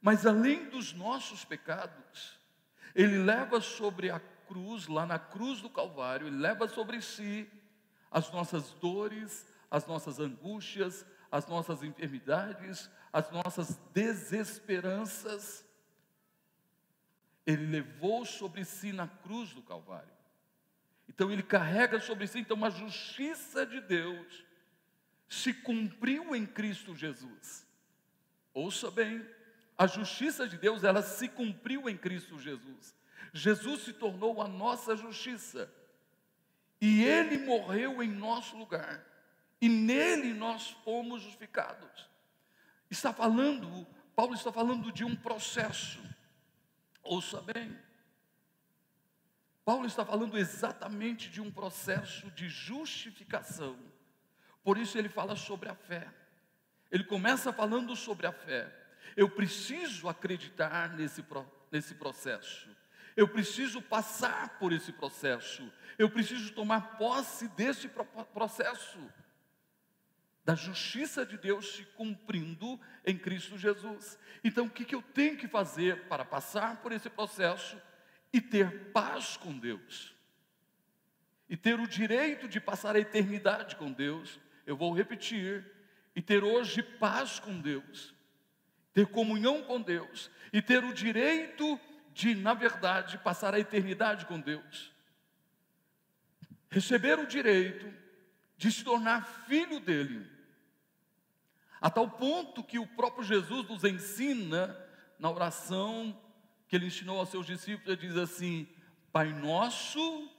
Mas 0.02 0.26
além 0.26 0.70
dos 0.70 0.94
nossos 0.94 1.44
pecados, 1.44 2.40
ele 2.96 3.18
leva 3.18 3.60
sobre 3.60 4.10
a 4.10 4.22
cruz, 4.48 4.88
lá 4.88 5.06
na 5.06 5.20
cruz 5.20 5.60
do 5.60 5.70
Calvário, 5.70 6.28
ele 6.28 6.38
leva 6.38 6.66
sobre 6.70 7.02
si 7.02 7.46
as 8.12 8.30
nossas 8.32 8.72
dores, 8.74 9.46
as 9.70 9.88
nossas 9.88 10.20
angústias, 10.20 11.06
as 11.32 11.48
nossas 11.48 11.82
enfermidades, 11.82 12.90
as 13.12 13.32
nossas 13.32 13.80
desesperanças 13.94 15.66
ele 17.46 17.66
levou 17.66 18.26
sobre 18.26 18.64
si 18.64 18.92
na 18.94 19.08
cruz 19.08 19.54
do 19.54 19.62
Calvário. 19.62 20.12
Então 21.08 21.32
ele 21.32 21.44
carrega 21.44 22.00
sobre 22.00 22.28
si 22.28 22.40
então 22.40 22.64
a 22.64 22.70
justiça 22.70 23.66
de 23.66 23.82
Deus 23.82 24.46
se 25.28 25.54
cumpriu 25.54 26.36
em 26.36 26.46
Cristo 26.46 26.96
Jesus. 26.96 27.68
Ouça 28.54 28.92
bem, 28.92 29.26
a 29.78 29.88
justiça 29.88 30.48
de 30.48 30.58
Deus 30.58 30.84
ela 30.84 31.02
se 31.02 31.28
cumpriu 31.28 31.90
em 31.90 31.98
Cristo 31.98 32.38
Jesus. 32.38 32.96
Jesus 33.34 33.84
se 33.84 33.94
tornou 33.94 34.42
a 34.42 34.48
nossa 34.48 34.96
justiça. 34.96 35.74
E 36.82 37.04
ele 37.04 37.38
morreu 37.38 38.02
em 38.02 38.10
nosso 38.10 38.58
lugar. 38.58 39.06
E 39.62 39.70
nele 39.70 40.34
nós 40.34 40.72
fomos 40.84 41.22
justificados. 41.22 42.10
Está 42.90 43.14
falando, 43.14 43.88
Paulo 44.16 44.34
está 44.34 44.52
falando 44.52 44.92
de 44.92 45.06
um 45.06 45.16
processo 45.16 46.02
Ouça 47.04 47.42
bem. 47.42 47.78
Paulo 49.66 49.86
está 49.86 50.06
falando 50.06 50.38
exatamente 50.38 51.30
de 51.30 51.42
um 51.42 51.52
processo 51.52 52.30
de 52.32 52.50
justificação. 52.50 53.78
Por 54.64 54.78
isso 54.78 54.98
ele 54.98 55.10
fala 55.10 55.36
sobre 55.36 55.70
a 55.70 55.76
fé. 55.76 56.08
Ele 56.92 57.04
começa 57.04 57.54
falando 57.54 57.96
sobre 57.96 58.28
a 58.28 58.32
fé. 58.32 58.72
Eu 59.16 59.30
preciso 59.30 60.08
acreditar 60.08 60.94
nesse, 60.96 61.24
nesse 61.72 61.96
processo. 61.96 62.70
Eu 63.16 63.28
preciso 63.28 63.82
passar 63.82 64.58
por 64.60 64.72
esse 64.72 64.92
processo. 64.92 65.72
Eu 65.98 66.10
preciso 66.10 66.54
tomar 66.54 66.98
posse 66.98 67.48
desse 67.50 67.90
processo 68.34 69.00
da 70.44 70.56
justiça 70.56 71.26
de 71.26 71.38
Deus 71.38 71.76
se 71.76 71.84
cumprindo 71.96 72.80
em 73.06 73.18
Cristo 73.18 73.58
Jesus. 73.58 74.18
Então, 74.44 74.66
o 74.66 74.70
que, 74.70 74.94
eu 74.94 75.02
tenho 75.02 75.38
que 75.38 75.48
fazer 75.48 76.08
para 76.08 76.26
passar 76.26 76.82
por 76.82 76.92
esse 76.92 77.10
processo 77.10 77.80
e 78.34 78.42
ter 78.42 78.92
paz 78.92 79.38
com 79.38 79.58
Deus? 79.58 80.16
E 81.48 81.56
ter 81.56 81.80
o 81.80 81.88
direito 81.88 82.48
de 82.48 82.60
passar 82.60 82.96
a 82.96 83.00
eternidade 83.00 83.76
com 83.76 83.92
Deus, 83.92 84.40
eu 84.66 84.76
vou 84.76 84.94
repetir, 84.94 85.70
e 86.16 86.22
ter 86.22 86.44
hoje 86.44 86.82
paz 86.82 87.40
com 87.40 87.60
Deus, 87.60 88.14
ter 88.94 89.08
comunhão 89.08 89.62
com 89.64 89.82
Deus, 89.82 90.32
e 90.52 90.62
ter 90.62 90.84
o 90.84 90.94
direito 90.94 91.76
de, 91.76 91.91
na 92.36 92.54
verdade, 92.54 93.18
passar 93.18 93.54
a 93.54 93.60
eternidade 93.60 94.26
com 94.26 94.40
Deus. 94.40 94.92
Receber 96.70 97.20
o 97.20 97.28
direito 97.28 97.92
de 98.58 98.72
se 98.72 98.84
tornar 98.84 99.26
filho 99.48 99.80
dele. 99.80 100.30
A 101.80 101.90
tal 101.90 102.10
ponto 102.10 102.64
que 102.64 102.78
o 102.78 102.86
próprio 102.86 103.24
Jesus 103.24 103.68
nos 103.68 103.84
ensina 103.84 104.78
na 105.18 105.30
oração 105.30 106.16
que 106.68 106.76
ele 106.76 106.86
ensinou 106.86 107.20
aos 107.20 107.30
seus 107.30 107.46
discípulos, 107.46 107.88
ele 107.88 108.08
diz 108.08 108.18
assim: 108.18 108.68
Pai 109.12 109.34
nosso 109.34 110.30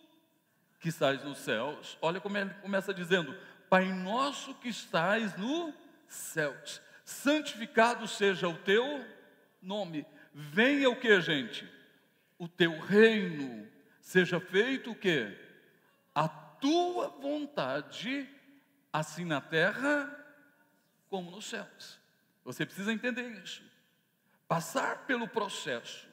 que 0.81 0.89
estás 0.89 1.23
nos 1.25 1.39
céus. 1.39 1.99
Olha 2.01 2.21
como 2.21 2.39
ele 2.39 2.51
começa 2.55 2.95
dizendo: 2.95 3.37
Pai 3.69 3.93
nosso 3.93 4.55
que 4.55 4.69
estás 4.69 5.37
nos 5.37 5.75
céus. 6.09 6.81
Santificado 7.05 8.07
seja 8.07 8.49
o 8.49 8.57
teu 8.57 9.05
nome. 9.61 10.07
Venha 10.35 10.89
o 10.89 10.99
que, 10.99 11.21
gente? 11.21 11.69
O 12.39 12.49
teu 12.49 12.79
reino. 12.79 13.71
Seja 14.01 14.41
feito 14.41 14.93
o 14.93 14.95
que? 14.95 15.37
A 16.15 16.29
tua 16.29 17.09
vontade, 17.09 18.29
assim 18.93 19.25
na 19.25 19.41
terra 19.41 20.19
como 21.09 21.31
nos 21.31 21.45
céus. 21.45 22.01
Você 22.45 22.65
precisa 22.65 22.93
entender 22.93 23.29
isso. 23.43 23.63
Passar 24.49 25.07
pelo 25.07 25.29
processo 25.29 26.09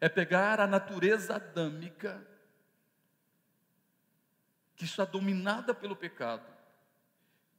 é 0.00 0.08
pegar 0.08 0.60
a 0.60 0.66
natureza 0.66 1.36
adâmica, 1.36 2.26
que 4.74 4.84
está 4.84 5.04
dominada 5.04 5.72
pelo 5.72 5.94
pecado, 5.94 6.44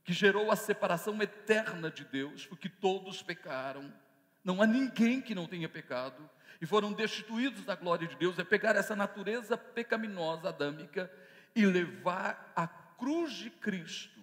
que 0.04 0.12
gerou 0.12 0.52
a 0.52 0.56
separação 0.56 1.22
eterna 1.22 1.90
de 1.90 2.04
Deus, 2.04 2.46
porque 2.46 2.68
todos 2.68 3.22
pecaram, 3.22 3.94
não 4.44 4.62
há 4.62 4.68
ninguém 4.68 5.22
que 5.22 5.34
não 5.34 5.48
tenha 5.48 5.70
pecado, 5.70 6.30
e 6.62 6.66
foram 6.66 6.94
destituídos 6.94 7.66
da 7.66 7.76
glória 7.76 8.08
de 8.08 8.16
Deus, 8.16 8.40
é 8.40 8.44
pegar 8.44 8.76
essa 8.76 8.96
natureza 8.96 9.58
pecaminosa 9.58 10.50
adâmica 10.50 11.12
e 11.56 11.66
levar 11.66 12.54
à 12.56 12.68
cruz 12.68 13.34
de 13.34 13.50
Cristo. 13.50 14.20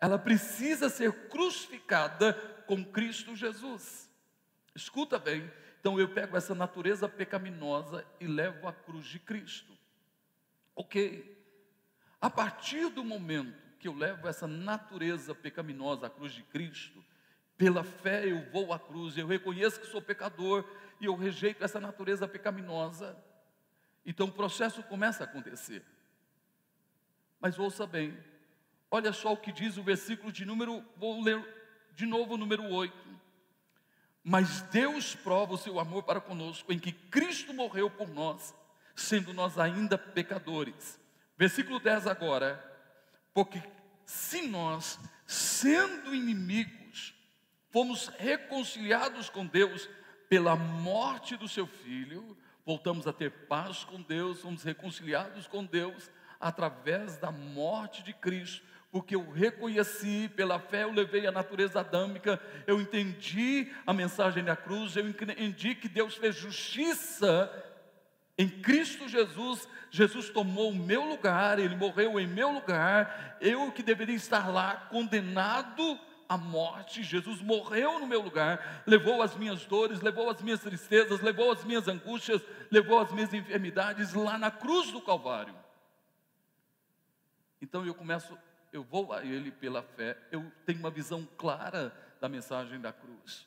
Ela 0.00 0.18
precisa 0.18 0.88
ser 0.88 1.28
crucificada 1.28 2.32
com 2.66 2.84
Cristo 2.84 3.34
Jesus. 3.34 4.10
Escuta 4.74 5.18
bem, 5.18 5.50
então 5.80 5.98
eu 5.98 6.08
pego 6.08 6.36
essa 6.36 6.54
natureza 6.54 7.08
pecaminosa 7.08 8.04
e 8.20 8.26
levo 8.26 8.66
à 8.66 8.72
cruz 8.72 9.06
de 9.06 9.18
Cristo. 9.18 9.72
Ok. 10.74 11.34
A 12.20 12.28
partir 12.28 12.90
do 12.90 13.04
momento 13.04 13.56
que 13.78 13.88
eu 13.88 13.94
levo 13.94 14.26
essa 14.26 14.46
natureza 14.46 15.34
pecaminosa 15.34 16.08
à 16.08 16.10
cruz 16.10 16.32
de 16.32 16.42
Cristo, 16.42 17.04
pela 17.56 17.82
fé 17.82 18.26
eu 18.26 18.42
vou 18.50 18.72
à 18.72 18.78
cruz, 18.78 19.16
eu 19.16 19.26
reconheço 19.26 19.80
que 19.80 19.86
sou 19.86 20.02
pecador 20.02 20.64
e 21.00 21.06
eu 21.06 21.14
rejeito 21.14 21.64
essa 21.64 21.80
natureza 21.80 22.28
pecaminosa. 22.28 23.16
Então 24.04 24.26
o 24.26 24.32
processo 24.32 24.82
começa 24.82 25.24
a 25.24 25.26
acontecer. 25.26 25.82
Mas 27.40 27.58
ouça 27.58 27.86
bem, 27.86 28.16
olha 28.90 29.12
só 29.12 29.32
o 29.32 29.36
que 29.36 29.52
diz 29.52 29.76
o 29.76 29.82
versículo 29.82 30.32
de 30.32 30.44
número, 30.44 30.84
vou 30.96 31.22
ler 31.22 31.44
de 31.94 32.06
novo 32.06 32.34
o 32.34 32.38
número 32.38 32.64
8. 32.64 32.94
Mas 34.22 34.62
Deus 34.62 35.14
prova 35.14 35.54
o 35.54 35.58
seu 35.58 35.78
amor 35.78 36.02
para 36.02 36.20
conosco 36.20 36.72
em 36.72 36.78
que 36.78 36.92
Cristo 36.92 37.54
morreu 37.54 37.88
por 37.88 38.08
nós, 38.08 38.54
sendo 38.94 39.32
nós 39.32 39.58
ainda 39.58 39.96
pecadores. 39.96 41.00
Versículo 41.38 41.78
10 41.78 42.06
agora. 42.06 42.62
Porque 43.32 43.62
se 44.04 44.48
nós, 44.48 44.98
sendo 45.26 46.14
inimigos, 46.14 46.85
fomos 47.76 48.08
reconciliados 48.18 49.28
com 49.28 49.44
Deus 49.44 49.86
pela 50.30 50.56
morte 50.56 51.36
do 51.36 51.46
seu 51.46 51.66
filho, 51.66 52.34
voltamos 52.64 53.06
a 53.06 53.12
ter 53.12 53.30
paz 53.30 53.84
com 53.84 54.00
Deus, 54.00 54.40
fomos 54.40 54.62
reconciliados 54.62 55.46
com 55.46 55.62
Deus 55.62 56.10
através 56.40 57.18
da 57.18 57.30
morte 57.30 58.02
de 58.02 58.14
Cristo, 58.14 58.64
porque 58.90 59.14
eu 59.14 59.30
reconheci, 59.30 60.30
pela 60.34 60.58
fé 60.58 60.84
eu 60.84 60.90
levei 60.90 61.26
a 61.26 61.30
natureza 61.30 61.80
adâmica, 61.80 62.40
eu 62.66 62.80
entendi 62.80 63.70
a 63.86 63.92
mensagem 63.92 64.42
da 64.42 64.56
cruz, 64.56 64.96
eu 64.96 65.06
entendi 65.06 65.74
que 65.74 65.86
Deus 65.86 66.14
fez 66.14 66.34
justiça 66.34 67.52
em 68.38 68.48
Cristo 68.48 69.06
Jesus, 69.06 69.68
Jesus 69.90 70.30
tomou 70.30 70.70
o 70.70 70.74
meu 70.74 71.04
lugar, 71.04 71.58
ele 71.58 71.76
morreu 71.76 72.18
em 72.18 72.26
meu 72.26 72.52
lugar, 72.52 73.36
eu 73.38 73.70
que 73.70 73.82
deveria 73.82 74.16
estar 74.16 74.48
lá 74.48 74.88
condenado 74.90 76.00
à 76.28 76.36
morte, 76.36 77.02
Jesus 77.02 77.40
morreu 77.40 77.98
no 77.98 78.06
meu 78.06 78.20
lugar, 78.20 78.82
levou 78.86 79.22
as 79.22 79.36
minhas 79.36 79.64
dores, 79.64 80.00
levou 80.00 80.28
as 80.30 80.40
minhas 80.40 80.60
tristezas, 80.60 81.20
levou 81.20 81.52
as 81.52 81.64
minhas 81.64 81.86
angústias, 81.88 82.42
levou 82.70 82.98
as 82.98 83.10
minhas 83.12 83.32
enfermidades 83.32 84.14
lá 84.14 84.38
na 84.38 84.50
cruz 84.50 84.90
do 84.92 85.00
Calvário. 85.00 85.54
Então 87.60 87.84
eu 87.84 87.94
começo, 87.94 88.38
eu 88.72 88.82
vou 88.82 89.12
a 89.12 89.24
Ele 89.24 89.50
pela 89.50 89.82
fé, 89.82 90.16
eu 90.30 90.50
tenho 90.64 90.78
uma 90.78 90.90
visão 90.90 91.26
clara 91.36 91.92
da 92.20 92.28
mensagem 92.28 92.80
da 92.80 92.92
cruz. 92.92 93.46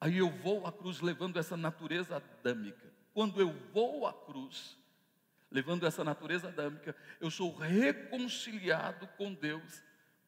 Aí 0.00 0.18
eu 0.18 0.30
vou 0.30 0.66
à 0.66 0.72
cruz 0.72 1.00
levando 1.00 1.38
essa 1.38 1.56
natureza 1.56 2.16
adâmica. 2.16 2.92
Quando 3.12 3.40
eu 3.40 3.52
vou 3.72 4.06
à 4.06 4.12
cruz, 4.12 4.76
levando 5.50 5.86
essa 5.86 6.02
natureza 6.02 6.48
adâmica, 6.48 6.96
eu 7.20 7.30
sou 7.30 7.54
reconciliado 7.54 9.06
com 9.16 9.32
Deus 9.32 9.83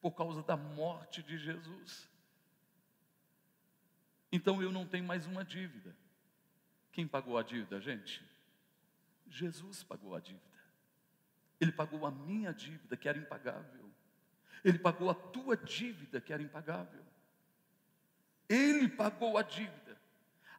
por 0.06 0.12
causa 0.12 0.40
da 0.40 0.56
morte 0.56 1.20
de 1.20 1.36
Jesus. 1.36 2.08
Então 4.30 4.62
eu 4.62 4.70
não 4.70 4.86
tenho 4.86 5.02
mais 5.02 5.26
uma 5.26 5.44
dívida. 5.44 5.96
Quem 6.92 7.08
pagou 7.08 7.36
a 7.36 7.42
dívida, 7.42 7.80
gente? 7.80 8.24
Jesus 9.26 9.82
pagou 9.82 10.14
a 10.14 10.20
dívida. 10.20 10.60
Ele 11.60 11.72
pagou 11.72 12.06
a 12.06 12.10
minha 12.12 12.54
dívida, 12.54 12.96
que 12.96 13.08
era 13.08 13.18
impagável. 13.18 13.90
Ele 14.62 14.78
pagou 14.78 15.10
a 15.10 15.14
tua 15.14 15.56
dívida, 15.56 16.20
que 16.20 16.32
era 16.32 16.40
impagável. 16.40 17.04
Ele 18.48 18.88
pagou 18.88 19.36
a 19.36 19.42
dívida. 19.42 20.00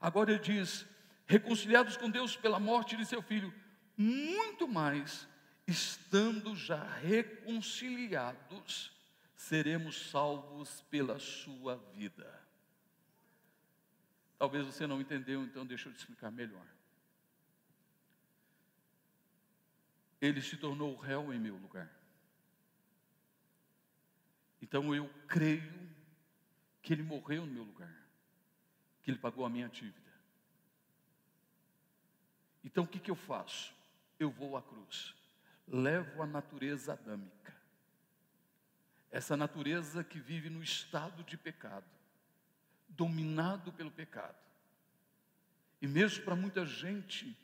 Agora 0.02 0.30
ele 0.30 0.42
diz: 0.42 0.86
reconciliados 1.26 1.96
com 1.96 2.10
Deus 2.10 2.36
pela 2.36 2.60
morte 2.60 2.98
de 2.98 3.06
seu 3.06 3.22
filho, 3.22 3.54
muito 3.96 4.68
mais, 4.68 5.26
estando 5.66 6.54
já 6.54 6.84
reconciliados, 6.96 8.97
seremos 9.38 10.10
salvos 10.10 10.82
pela 10.90 11.18
sua 11.20 11.78
vida. 11.94 12.28
Talvez 14.38 14.66
você 14.66 14.86
não 14.86 15.00
entendeu, 15.00 15.44
então 15.44 15.66
deixa 15.66 15.88
eu 15.88 15.94
te 15.94 16.00
explicar 16.00 16.32
melhor. 16.32 16.66
Ele 20.20 20.42
se 20.42 20.58
tornou 20.58 20.98
réu 20.98 21.32
em 21.32 21.40
meu 21.40 21.56
lugar. 21.56 21.90
Então 24.62 24.94
eu 24.94 25.08
creio 25.28 25.88
que 26.82 26.94
ele 26.94 27.04
morreu 27.04 27.46
no 27.46 27.54
meu 27.54 27.64
lugar, 27.64 27.94
que 29.04 29.12
ele 29.12 29.20
pagou 29.20 29.46
a 29.46 29.50
minha 29.50 29.70
dívida. 29.70 30.12
Então 32.64 32.84
o 32.84 32.88
que, 32.88 33.00
que 33.00 33.12
eu 33.12 33.16
faço? 33.16 33.74
Eu 34.20 34.30
vou 34.32 34.58
à 34.58 34.62
cruz, 34.62 35.16
levo 35.68 36.22
a 36.22 36.28
natureza 36.28 36.94
adâmica, 36.94 37.56
essa 39.12 39.38
natureza 39.38 40.04
que 40.04 40.20
vive 40.20 40.50
no 40.50 40.62
estado 40.62 41.24
de 41.24 41.38
pecado, 41.38 41.86
dominado 42.90 43.72
pelo 43.72 43.92
pecado. 43.92 44.38
E 45.82 45.88
mesmo 45.88 46.24
para 46.24 46.36
muita 46.36 46.66
gente, 46.66 47.38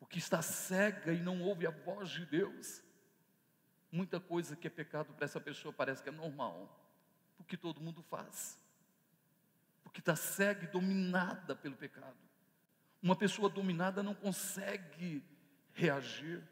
o 0.00 0.06
que 0.06 0.18
está 0.18 0.40
cega 0.40 1.12
e 1.12 1.20
não 1.20 1.42
ouve 1.42 1.66
a 1.66 1.70
voz 1.70 2.10
de 2.10 2.24
Deus, 2.24 2.82
muita 3.90 4.20
coisa 4.20 4.56
que 4.56 4.66
é 4.66 4.70
pecado 4.70 5.12
para 5.14 5.24
essa 5.24 5.40
pessoa 5.40 5.72
parece 5.72 6.02
que 6.02 6.08
é 6.08 6.12
normal, 6.12 6.74
porque 7.36 7.56
todo 7.56 7.80
mundo 7.80 8.02
faz, 8.02 8.58
porque 9.82 10.00
está 10.00 10.14
cega 10.14 10.64
e 10.64 10.68
dominada 10.68 11.54
pelo 11.56 11.76
pecado. 11.76 12.16
Uma 13.02 13.16
pessoa 13.16 13.48
dominada 13.48 14.02
não 14.02 14.14
consegue 14.14 15.22
reagir, 15.72 16.42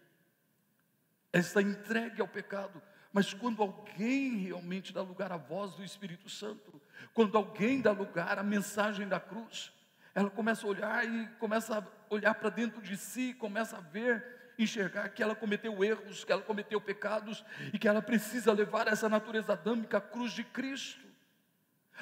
ela 1.33 1.43
está 1.43 1.61
entregue 1.61 2.21
ao 2.21 2.29
pecado. 2.29 2.81
Mas 3.13 3.33
quando 3.33 3.63
alguém 3.63 4.37
realmente 4.37 4.93
dá 4.93 5.03
lugar 5.03 5.33
à 5.33 5.37
voz 5.37 5.75
do 5.75 5.85
Espírito 5.85 6.29
Santo, 6.29 6.81
quando 7.15 7.37
alguém 7.37 7.81
dá 7.81 7.93
lugar 7.93 8.39
à 8.39 8.43
mensagem 8.43 9.09
da 9.09 9.19
cruz, 9.19 9.73
ela 10.15 10.31
começa 10.31 10.67
a 10.67 10.71
olhar 10.71 11.05
e 11.05 11.27
começa 11.39 11.79
a 11.79 12.15
olhar 12.15 12.35
para 12.35 12.51
dentro 12.51 12.81
de 12.81 12.97
si, 12.97 13.35
começa 13.35 13.77
a 13.77 13.81
ver, 13.81 14.55
enxergar 14.59 15.09
que 15.11 15.23
ela 15.23 15.35
cometeu 15.35 15.85
erros, 15.85 16.25
que 16.25 16.33
ela 16.33 16.43
cometeu 16.43 16.81
pecados 16.81 17.45
e 17.73 17.79
que 17.79 17.87
ela 17.87 18.01
precisa 18.01 18.53
levar 18.53 18.89
essa 18.89 19.09
natureza 19.09 19.53
adâmica 19.53 19.99
à 19.99 20.01
cruz 20.01 20.33
de 20.33 20.45
Cristo. 20.45 21.05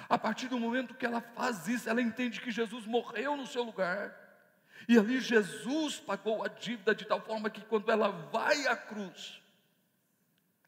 A 0.08 0.18
partir 0.18 0.48
do 0.48 0.58
momento 0.58 0.94
que 0.94 1.06
ela 1.06 1.20
faz 1.20 1.68
isso, 1.68 1.88
ela 1.88 2.02
entende 2.02 2.40
que 2.40 2.50
Jesus 2.50 2.86
morreu 2.86 3.36
no 3.36 3.46
seu 3.46 3.62
lugar 3.62 4.24
e 4.88 4.98
ali 4.98 5.20
Jesus 5.20 5.98
pagou 5.98 6.44
a 6.44 6.48
dívida 6.48 6.94
de 6.94 7.04
tal 7.04 7.20
forma 7.20 7.48
que 7.48 7.62
quando 7.62 7.90
ela 7.90 8.08
vai 8.08 8.66
à 8.66 8.76
cruz, 8.76 9.40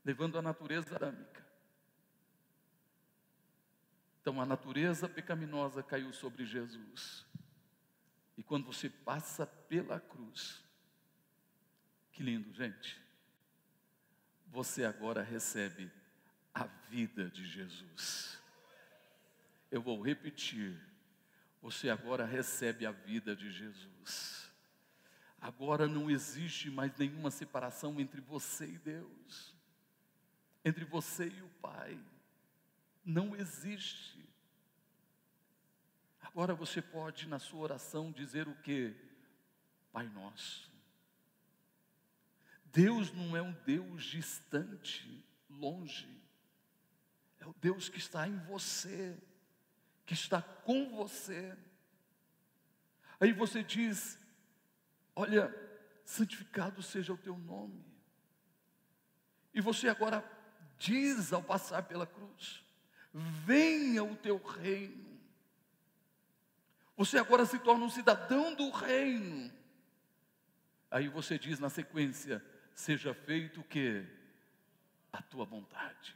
levando 0.07 0.39
a 0.39 0.43
natureza 0.43 0.97
adâmica, 0.97 1.45
então 4.23 4.41
a 4.41 4.47
natureza 4.47 5.07
pecaminosa 5.07 5.83
caiu 5.83 6.11
sobre 6.15 6.47
Jesus. 6.47 7.27
E 8.39 8.43
quando 8.43 8.65
você 8.65 8.89
passa 8.89 9.47
pela 9.47 10.01
cruz, 10.01 10.65
que 12.13 12.23
lindo, 12.23 12.53
gente. 12.55 13.01
Você 14.47 14.85
agora 14.85 15.23
recebe 15.23 15.93
a 16.55 16.65
vida 16.89 17.29
de 17.29 17.45
Jesus. 17.45 18.41
Eu 19.71 19.83
vou 19.83 20.01
repetir 20.01 20.81
você 21.67 21.91
agora 21.91 22.25
recebe 22.25 22.87
a 22.87 22.93
vida 22.93 23.35
de 23.35 23.51
Jesus. 23.51 24.49
Agora 25.41 25.89
não 25.89 26.09
existe 26.09 26.71
mais 26.71 26.97
nenhuma 26.97 27.29
separação 27.29 27.99
entre 27.99 28.21
você 28.21 28.67
e 28.67 28.79
Deus, 28.79 29.53
entre 30.67 30.85
você 30.85 31.29
e 31.29 31.43
o 31.43 31.49
Pai. 31.63 31.99
Não 33.05 33.35
existe. 33.35 34.23
Agora 36.21 36.55
você 36.55 36.83
pode, 36.83 37.27
na 37.27 37.39
sua 37.39 37.61
oração, 37.61 38.13
dizer 38.13 38.49
o 38.49 38.55
que? 38.57 38.95
Pai 39.93 40.09
Nosso. 40.09 40.71
Deus 42.65 43.11
não 43.13 43.35
é 43.35 43.41
um 43.41 43.53
Deus 43.65 44.05
distante, 44.05 45.25
longe. 45.49 46.15
É 47.39 47.47
o 47.47 47.55
Deus 47.55 47.89
que 47.89 47.99
está 47.99 48.29
em 48.29 48.37
você 48.41 49.17
que 50.07 50.15
está 50.15 50.41
com 50.41 50.89
você. 50.91 51.55
Aí 53.21 53.33
você 53.33 53.63
diz: 53.63 54.19
Olha, 55.15 55.53
santificado 56.05 56.81
seja 56.81 57.13
o 57.13 57.19
teu 57.19 57.37
nome. 57.37 57.85
E 59.53 59.61
você 59.61 59.89
agora 59.89 60.23
diz 60.79 61.33
ao 61.33 61.43
passar 61.43 61.83
pela 61.83 62.07
cruz: 62.07 62.65
Venha 63.13 64.05
o 64.05 64.17
teu 64.17 64.37
reino. 64.37 65.07
Você 66.97 67.19
agora 67.19 67.45
se 67.45 67.59
torna 67.59 67.85
um 67.85 67.91
cidadão 67.91 68.55
do 68.55 68.71
reino. 68.71 69.53
Aí 70.91 71.09
você 71.09 71.39
diz 71.39 71.59
na 71.59 71.69
sequência: 71.69 72.45
Seja 72.75 73.13
feito 73.13 73.61
o 73.61 73.65
que? 73.65 74.05
A 75.13 75.23
tua 75.23 75.45
vontade. 75.45 76.15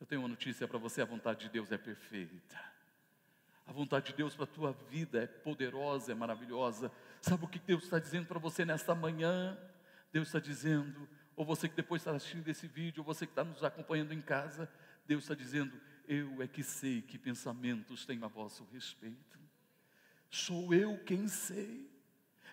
Eu 0.00 0.06
tenho 0.06 0.22
uma 0.22 0.28
notícia 0.28 0.66
para 0.66 0.78
você: 0.78 1.02
a 1.02 1.06
vontade 1.06 1.40
de 1.40 1.48
Deus 1.50 1.70
é 1.72 1.78
perfeita. 1.78 2.68
A 3.66 3.72
vontade 3.72 4.06
de 4.06 4.12
Deus 4.14 4.34
para 4.34 4.44
a 4.44 4.46
tua 4.46 4.72
vida 4.90 5.22
é 5.22 5.26
poderosa, 5.26 6.12
é 6.12 6.14
maravilhosa. 6.14 6.90
Sabe 7.20 7.44
o 7.44 7.48
que 7.48 7.58
Deus 7.58 7.84
está 7.84 7.98
dizendo 7.98 8.26
para 8.26 8.38
você 8.38 8.64
nesta 8.64 8.94
manhã? 8.94 9.58
Deus 10.10 10.28
está 10.28 10.40
dizendo, 10.40 11.06
ou 11.38 11.44
você 11.44 11.68
que 11.68 11.76
depois 11.76 12.02
está 12.02 12.10
assistindo 12.10 12.48
esse 12.48 12.66
vídeo, 12.66 13.00
ou 13.00 13.04
você 13.04 13.24
que 13.24 13.30
está 13.30 13.44
nos 13.44 13.62
acompanhando 13.62 14.12
em 14.12 14.20
casa, 14.20 14.68
Deus 15.06 15.22
está 15.22 15.36
dizendo: 15.36 15.80
Eu 16.08 16.42
é 16.42 16.48
que 16.48 16.64
sei 16.64 17.00
que 17.00 17.16
pensamentos 17.16 18.04
tenho 18.04 18.24
a 18.24 18.28
vosso 18.28 18.66
respeito. 18.72 19.38
Sou 20.28 20.74
eu 20.74 20.98
quem 21.04 21.28
sei. 21.28 21.88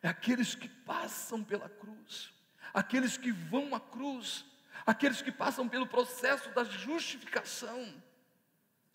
É 0.04 0.08
aqueles 0.08 0.54
que 0.54 0.70
passam 0.70 1.44
pela 1.44 1.68
cruz, 1.68 2.32
aqueles 2.72 3.18
que 3.18 3.32
vão 3.32 3.74
à 3.74 3.80
cruz, 3.80 4.46
aqueles 4.86 5.20
que 5.20 5.32
passam 5.32 5.68
pelo 5.68 5.88
processo 5.88 6.52
da 6.52 6.64
justificação. 6.64 7.92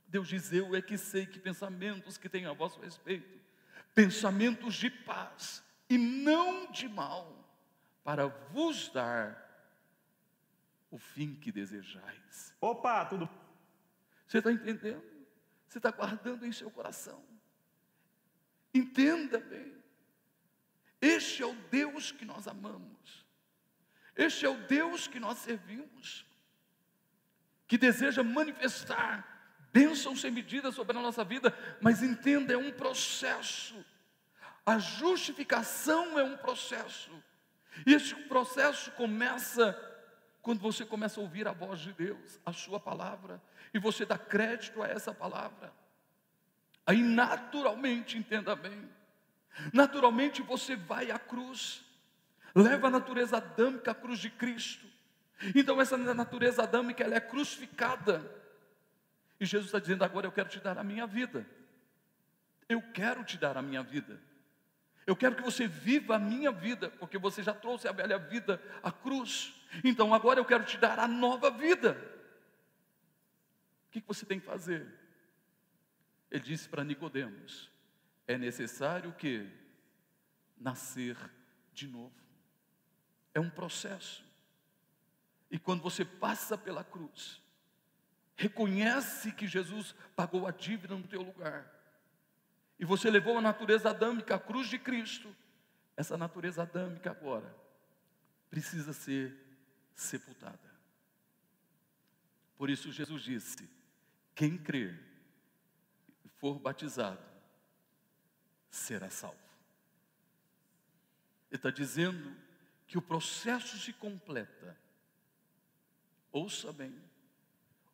Deus 0.07 0.29
diz: 0.29 0.53
Eu 0.53 0.77
é 0.77 0.81
que 0.81 0.97
sei 0.97 1.27
que 1.27 1.41
pensamentos 1.41 2.17
que 2.17 2.29
tenho 2.29 2.49
a 2.49 2.55
vosso 2.55 2.79
respeito, 2.79 3.41
pensamentos 3.93 4.77
de 4.77 4.89
paz 4.89 5.65
e 5.89 5.99
não 5.99 6.71
de 6.71 6.89
mal, 6.89 7.45
para 8.05 8.29
vos 8.29 8.89
dar 8.91 9.50
o 10.91 10.99
fim 10.99 11.35
que 11.35 11.53
desejais. 11.53 12.55
Opa, 12.61 13.05
tudo. 13.05 13.29
Você 14.27 14.39
está 14.39 14.51
entendendo? 14.51 15.03
Você 15.67 15.79
está 15.79 15.91
guardando 15.91 16.45
em 16.45 16.53
seu 16.53 16.71
coração. 16.71 17.23
Entenda 18.75 19.39
bem. 19.39 19.75
Este 21.01 21.43
é 21.43 21.47
o 21.47 21.55
Deus 21.71 22.13
que 22.13 22.25
nós 22.25 22.47
amamos. 22.47 23.25
Este 24.17 24.45
é 24.45 24.49
o 24.49 24.67
Deus 24.67 25.07
que 25.07 25.21
nós 25.21 25.39
servimos. 25.39 26.27
Que 27.67 27.79
deseja 27.79 28.23
manifestar 28.23 29.27
bênçãos 29.73 30.21
sem 30.21 30.31
medida 30.31 30.73
sobre 30.73 30.97
a 30.99 31.01
nossa 31.01 31.25
vida, 31.25 31.57
mas 31.81 32.03
entenda, 32.03 32.53
é 32.53 32.57
um 32.57 32.73
processo. 32.73 33.85
A 34.67 34.79
justificação 34.79 36.19
é 36.19 36.25
um 36.25 36.37
processo. 36.37 37.11
E 37.87 37.95
esse 37.95 38.15
processo 38.27 38.91
começa 38.93 39.73
quando 40.43 40.61
você 40.61 40.85
começa 40.85 41.21
a 41.21 41.23
ouvir 41.23 41.47
a 41.47 41.53
voz 41.53 41.81
de 41.81 41.93
Deus, 41.93 42.41
a 42.45 42.53
sua 42.53 42.81
palavra, 42.81 43.41
e 43.75 43.79
você 43.79 44.05
dá 44.05 44.17
crédito 44.17 44.83
a 44.83 44.89
essa 44.89 45.13
palavra. 45.13 45.73
Aí 46.87 47.03
naturalmente, 47.03 48.17
entenda 48.17 48.57
bem, 48.57 48.89
naturalmente 49.73 50.43
você 50.43 50.77
vai 50.77 51.11
à 51.11 51.19
cruz, 51.19 51.85
leva 52.55 52.89
a 52.89 52.91
natureza 52.91 53.37
adâmica 53.37 53.91
à 53.91 53.95
cruz 53.95 54.19
de 54.19 54.31
Cristo. 54.31 54.87
Então 55.55 55.81
essa 55.81 55.97
natureza 55.97 56.63
adâmica 56.63 57.05
ela 57.05 57.15
é 57.15 57.21
crucificada. 57.21 58.39
E 59.39 59.47
Jesus 59.47 59.67
está 59.67 59.79
dizendo: 59.79 60.05
agora 60.05 60.27
eu 60.27 60.33
quero 60.33 60.49
te 60.49 60.61
dar 60.61 60.79
a 60.79 60.85
minha 60.85 61.07
vida. 61.07 61.47
Eu 62.69 62.83
quero 62.93 63.25
te 63.25 63.39
dar 63.39 63.57
a 63.57 63.63
minha 63.63 63.83
vida. 63.83 64.21
Eu 65.07 65.17
quero 65.17 65.37
que 65.37 65.43
você 65.43 65.67
viva 65.67 66.17
a 66.17 66.19
minha 66.19 66.53
vida, 66.53 66.91
porque 66.91 67.19
você 67.19 67.43
já 67.43 67.55
trouxe 67.55 67.89
a 67.89 67.93
velha 67.93 68.19
vida 68.19 68.63
à 68.83 68.93
cruz. 68.93 69.55
Então 69.83 70.15
agora 70.15 70.39
eu 70.39 70.45
quero 70.45 70.65
te 70.65 70.77
dar 70.79 70.99
a 70.99 71.09
nova 71.09 71.51
vida. 71.51 71.93
O 73.89 73.91
que 73.91 74.01
você 74.07 74.25
tem 74.25 74.39
que 74.39 74.47
fazer? 74.47 74.87
Ele 76.31 76.43
disse 76.43 76.69
para 76.69 76.85
Nicodemos: 76.85 77.71
é 78.27 78.39
necessário 78.39 79.13
que 79.13 79.51
nascer 80.57 81.17
de 81.73 81.89
novo. 81.89 82.15
É 83.35 83.41
um 83.41 83.51
processo. 83.51 84.25
E 85.51 85.59
quando 85.59 85.83
você 85.83 86.05
passa 86.05 86.57
pela 86.57 86.85
cruz, 86.85 87.43
reconhece 88.37 89.33
que 89.33 89.47
Jesus 89.47 89.95
pagou 90.15 90.47
a 90.47 90.53
dívida 90.53 90.95
no 90.95 91.07
teu 91.07 91.23
lugar, 91.23 91.69
e 92.81 92.85
você 92.87 93.11
levou 93.11 93.37
a 93.37 93.43
natureza 93.43 93.91
adâmica, 93.91 94.35
a 94.35 94.39
cruz 94.39 94.67
de 94.67 94.79
Cristo, 94.79 95.37
essa 95.95 96.17
natureza 96.17 96.63
adâmica 96.63 97.11
agora 97.11 97.55
precisa 98.49 98.95
ser 98.95 99.37
sepultada. 99.95 100.59
Por 102.57 102.71
isso 102.71 102.91
Jesus 102.91 103.23
disse: 103.23 103.69
quem 104.35 104.57
crer 104.57 104.99
e 106.25 106.29
for 106.31 106.59
batizado 106.59 107.23
será 108.71 109.11
salvo. 109.11 109.37
Ele 111.51 111.59
está 111.59 111.71
dizendo 111.71 112.35
que 112.87 112.97
o 112.97 113.03
processo 113.03 113.77
se 113.77 113.93
completa. 113.93 114.75
Ouça 116.33 116.73
bem, 116.73 116.99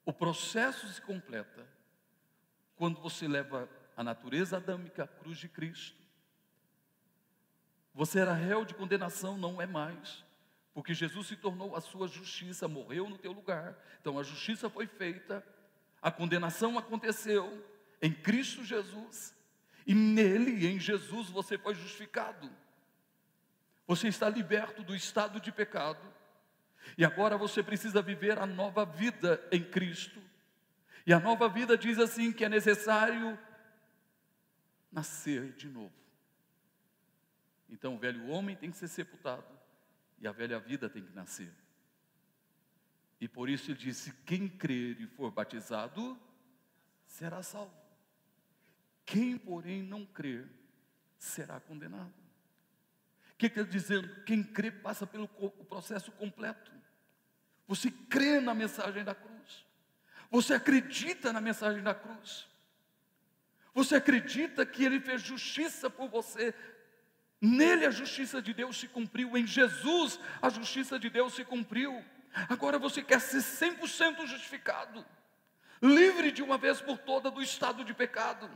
o 0.05 0.12
processo 0.12 0.87
se 0.92 1.03
completa 1.03 1.66
quando 2.77 3.01
você 3.01 3.27
leva 3.27 3.68
a 3.96 4.04
natureza 4.04 4.59
adâmica 4.59 5.04
à 5.04 5.09
cruz 5.09 5.38
de 5.38 5.48
Cristo. 5.48 6.00
Você 7.94 8.18
era 8.18 8.35
réu 8.35 8.64
de 8.64 8.74
condenação, 8.74 9.38
não 9.38 9.61
é 9.61 9.66
mais, 9.66 10.22
porque 10.74 10.92
Jesus 10.92 11.28
se 11.28 11.37
tornou 11.37 11.74
a 11.74 11.80
sua 11.80 12.06
justiça, 12.06 12.68
morreu 12.68 13.09
no 13.09 13.16
teu 13.16 13.32
lugar. 13.32 13.74
Então 14.00 14.18
a 14.18 14.22
justiça 14.22 14.68
foi 14.68 14.87
feita, 14.87 15.42
a 16.02 16.11
condenação 16.11 16.76
aconteceu 16.76 17.66
em 18.02 18.12
Cristo 18.12 18.62
Jesus, 18.62 19.35
e 19.87 19.94
nele, 19.94 20.66
em 20.66 20.78
Jesus, 20.78 21.30
você 21.30 21.56
foi 21.56 21.74
justificado. 21.74 22.50
Você 23.87 24.09
está 24.09 24.28
liberto 24.28 24.82
do 24.82 24.94
estado 24.94 25.40
de 25.40 25.50
pecado, 25.50 26.12
e 26.98 27.04
agora 27.04 27.38
você 27.38 27.62
precisa 27.62 28.02
viver 28.02 28.38
a 28.38 28.44
nova 28.44 28.85
vida 28.85 29.42
em 29.50 29.62
Cristo. 29.62 30.20
E 31.06 31.12
a 31.14 31.20
nova 31.20 31.48
vida 31.48 31.78
diz 31.78 31.98
assim 31.98 32.32
que 32.32 32.44
é 32.44 32.48
necessário 32.48 33.38
nascer 34.90 35.53
de 35.53 35.68
novo. 35.68 35.94
Então 37.68 37.94
o 37.94 37.99
velho 37.99 38.27
homem 38.29 38.57
tem 38.57 38.70
que 38.70 38.77
ser 38.77 38.88
sepultado 38.88 39.46
e 40.18 40.27
a 40.27 40.33
velha 40.33 40.59
vida 40.59 40.88
tem 40.88 41.05
que 41.05 41.12
nascer. 41.12 41.53
E 43.20 43.29
por 43.29 43.49
isso 43.49 43.70
ele 43.70 43.79
disse: 43.79 44.12
quem 44.25 44.49
crer 44.49 45.01
e 45.01 45.07
for 45.07 45.31
batizado 45.31 46.18
será 47.07 47.42
salvo. 47.42 47.75
Quem, 49.05 49.38
porém, 49.38 49.83
não 49.83 50.05
crer 50.05 50.49
será 51.16 51.61
condenado. 51.61 52.12
O 53.33 53.37
que, 53.38 53.46
está 53.46 53.62
dizendo? 53.62 54.25
Quem 54.25 54.42
crê 54.42 54.70
passa 54.70 55.07
pelo 55.07 55.29
processo 55.29 56.11
completo. 56.12 56.72
Você 57.68 57.90
crê 57.90 58.40
na 58.40 58.55
mensagem 58.55 59.05
da 59.05 59.14
cruz. 59.14 59.66
Você 60.31 60.55
acredita 60.55 61.33
na 61.33 61.40
mensagem 61.40 61.83
da 61.83 61.94
cruz. 61.94 62.49
Você 63.76 63.96
acredita 63.96 64.64
que 64.64 64.82
Ele 64.82 64.98
fez 64.98 65.20
justiça 65.20 65.90
por 65.90 66.08
você? 66.08 66.54
Nele 67.38 67.84
a 67.84 67.90
justiça 67.90 68.40
de 68.40 68.54
Deus 68.54 68.80
se 68.80 68.88
cumpriu, 68.88 69.36
em 69.36 69.46
Jesus 69.46 70.18
a 70.40 70.48
justiça 70.48 70.98
de 70.98 71.10
Deus 71.10 71.34
se 71.34 71.44
cumpriu. 71.44 72.02
Agora 72.48 72.78
você 72.78 73.02
quer 73.02 73.20
ser 73.20 73.42
100% 73.42 74.26
justificado, 74.26 75.04
livre 75.82 76.32
de 76.32 76.42
uma 76.42 76.56
vez 76.56 76.80
por 76.80 76.96
toda 76.96 77.30
do 77.30 77.42
estado 77.42 77.84
de 77.84 77.92
pecado. 77.92 78.50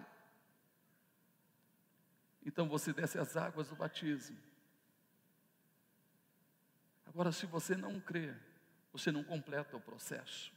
Então 2.42 2.66
você 2.66 2.90
desce 2.90 3.18
as 3.18 3.36
águas 3.36 3.68
do 3.68 3.76
batismo. 3.76 4.38
Agora, 7.06 7.30
se 7.30 7.44
você 7.44 7.76
não 7.76 8.00
crê, 8.00 8.34
você 8.90 9.12
não 9.12 9.22
completa 9.22 9.76
o 9.76 9.80
processo. 9.80 10.50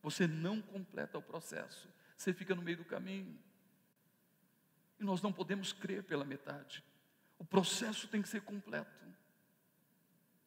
Você 0.00 0.28
não 0.28 0.62
completa 0.62 1.18
o 1.18 1.22
processo 1.22 1.88
você 2.16 2.32
fica 2.32 2.54
no 2.54 2.62
meio 2.62 2.78
do 2.78 2.84
caminho. 2.84 3.38
E 4.98 5.04
nós 5.04 5.20
não 5.20 5.32
podemos 5.32 5.72
crer 5.72 6.02
pela 6.04 6.24
metade. 6.24 6.84
O 7.38 7.44
processo 7.44 8.06
tem 8.06 8.22
que 8.22 8.28
ser 8.28 8.42
completo. 8.42 9.02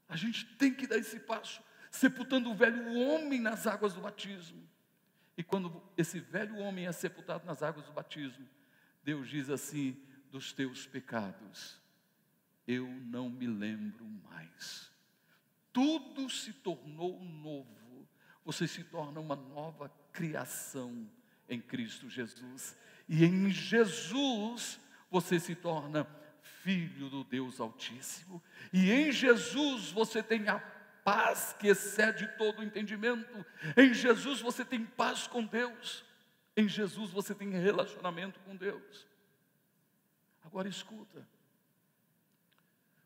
A 0.08 0.16
gente 0.16 0.46
tem 0.56 0.74
que 0.74 0.88
dar 0.88 0.98
esse 0.98 1.20
passo, 1.20 1.62
sepultando 1.92 2.50
o 2.50 2.56
velho 2.56 2.94
homem 2.94 3.40
nas 3.40 3.68
águas 3.68 3.94
do 3.94 4.02
batismo. 4.02 4.66
E 5.38 5.44
quando 5.44 5.84
esse 5.98 6.20
velho 6.20 6.58
homem 6.58 6.88
é 6.88 6.92
sepultado 6.92 7.46
nas 7.46 7.62
águas 7.62 7.86
do 7.86 7.92
batismo, 7.92 8.48
Deus 9.04 9.28
diz 9.28 9.50
assim: 9.50 10.02
dos 10.32 10.54
teus 10.54 10.88
pecados, 10.88 11.82
eu 12.68 12.88
não 12.88 13.30
me 13.30 13.48
lembro 13.48 14.06
mais. 14.06 14.92
Tudo 15.74 16.30
se 16.30 16.54
tornou 16.54 17.20
novo, 17.20 18.08
você 18.46 18.68
se 18.68 18.84
torna 18.84 19.20
uma 19.20 19.36
nova 19.36 19.90
criação 20.14 21.10
em 21.48 21.60
Cristo 21.60 22.10
Jesus. 22.10 22.78
E 23.08 23.24
em 23.24 23.50
Jesus 23.50 24.80
você 25.10 25.40
se 25.40 25.56
torna 25.56 26.06
filho 26.64 27.10
do 27.10 27.24
Deus 27.24 27.60
Altíssimo. 27.60 28.42
E 28.74 28.92
em 28.92 29.12
Jesus 29.12 29.92
você 29.92 30.24
tem 30.24 30.48
a 30.48 30.60
paz 31.04 31.56
que 31.60 31.68
excede 31.68 32.28
todo 32.38 32.60
o 32.60 32.64
entendimento. 32.64 33.46
Em 33.78 33.94
Jesus 33.94 34.42
você 34.42 34.66
tem 34.66 34.84
paz 34.84 35.28
com 35.28 35.46
Deus. 35.46 36.04
Em 36.58 36.68
Jesus 36.68 37.12
você 37.12 37.36
tem 37.36 37.50
relacionamento 37.52 38.40
com 38.40 38.56
Deus. 38.56 39.06
Agora 40.44 40.68
escuta. 40.68 41.28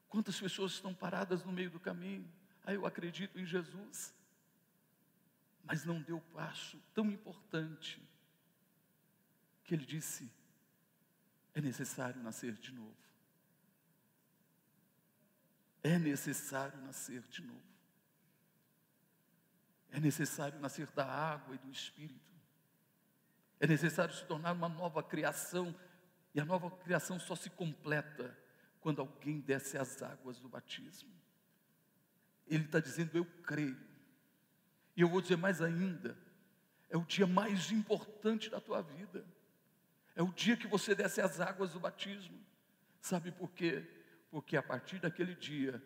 Quantas 0.08 0.39
pessoas 0.39 0.73
estão 0.73 0.93
paradas 0.93 1.43
no 1.43 1.52
meio 1.52 1.69
do 1.69 1.80
caminho? 1.80 2.28
Ah, 2.65 2.73
eu 2.73 2.86
acredito 2.86 3.39
em 3.39 3.45
Jesus. 3.45 4.13
Mas 5.63 5.86
não 5.86 6.02
deu 6.02 6.21
passo 6.34 6.82
tão 6.93 7.12
importante 7.12 8.02
que 9.70 9.76
ele 9.76 9.86
disse: 9.86 10.28
é 11.54 11.62
necessário 11.62 12.20
nascer 12.24 12.54
de 12.54 12.74
novo. 12.74 12.98
É 15.84 16.00
necessário 16.00 16.76
nascer 16.82 17.22
de 17.22 17.44
novo. 17.44 17.70
É 19.92 20.00
necessário 20.00 20.60
nascer 20.60 20.88
da 20.88 21.06
água 21.06 21.54
e 21.54 21.60
do 21.60 21.72
Espírito. 21.72 22.34
É 23.60 23.68
necessário 23.68 24.14
se 24.14 24.26
tornar 24.26 24.54
uma 24.54 24.68
nova 24.68 25.04
criação. 25.04 25.74
E 26.34 26.40
a 26.40 26.46
nova 26.46 26.72
criação 26.72 27.20
só 27.20 27.36
se 27.36 27.52
completa 27.52 28.36
quando 28.82 29.02
alguém 29.02 29.40
desce 29.40 29.78
as 29.78 30.02
águas 30.02 30.40
do 30.40 30.50
batismo. 30.50 31.14
Ele 32.48 32.66
está 32.66 32.80
dizendo: 32.80 33.16
Eu 33.16 33.26
creio. 33.44 33.80
E 34.96 35.02
eu 35.02 35.10
vou 35.10 35.22
dizer 35.22 35.38
mais 35.38 35.62
ainda: 35.62 36.18
é 36.90 36.98
o 36.98 37.06
dia 37.06 37.28
mais 37.28 37.72
importante 37.72 38.50
da 38.50 38.60
tua 38.60 38.82
vida. 38.82 39.24
É 40.20 40.22
o 40.22 40.34
dia 40.34 40.58
que 40.58 40.68
você 40.68 40.94
desce 40.94 41.22
as 41.22 41.40
águas 41.40 41.72
do 41.72 41.80
batismo. 41.80 42.38
Sabe 43.00 43.32
por 43.32 43.50
quê? 43.52 43.86
Porque 44.30 44.58
a 44.58 44.62
partir 44.62 45.00
daquele 45.00 45.34
dia 45.34 45.82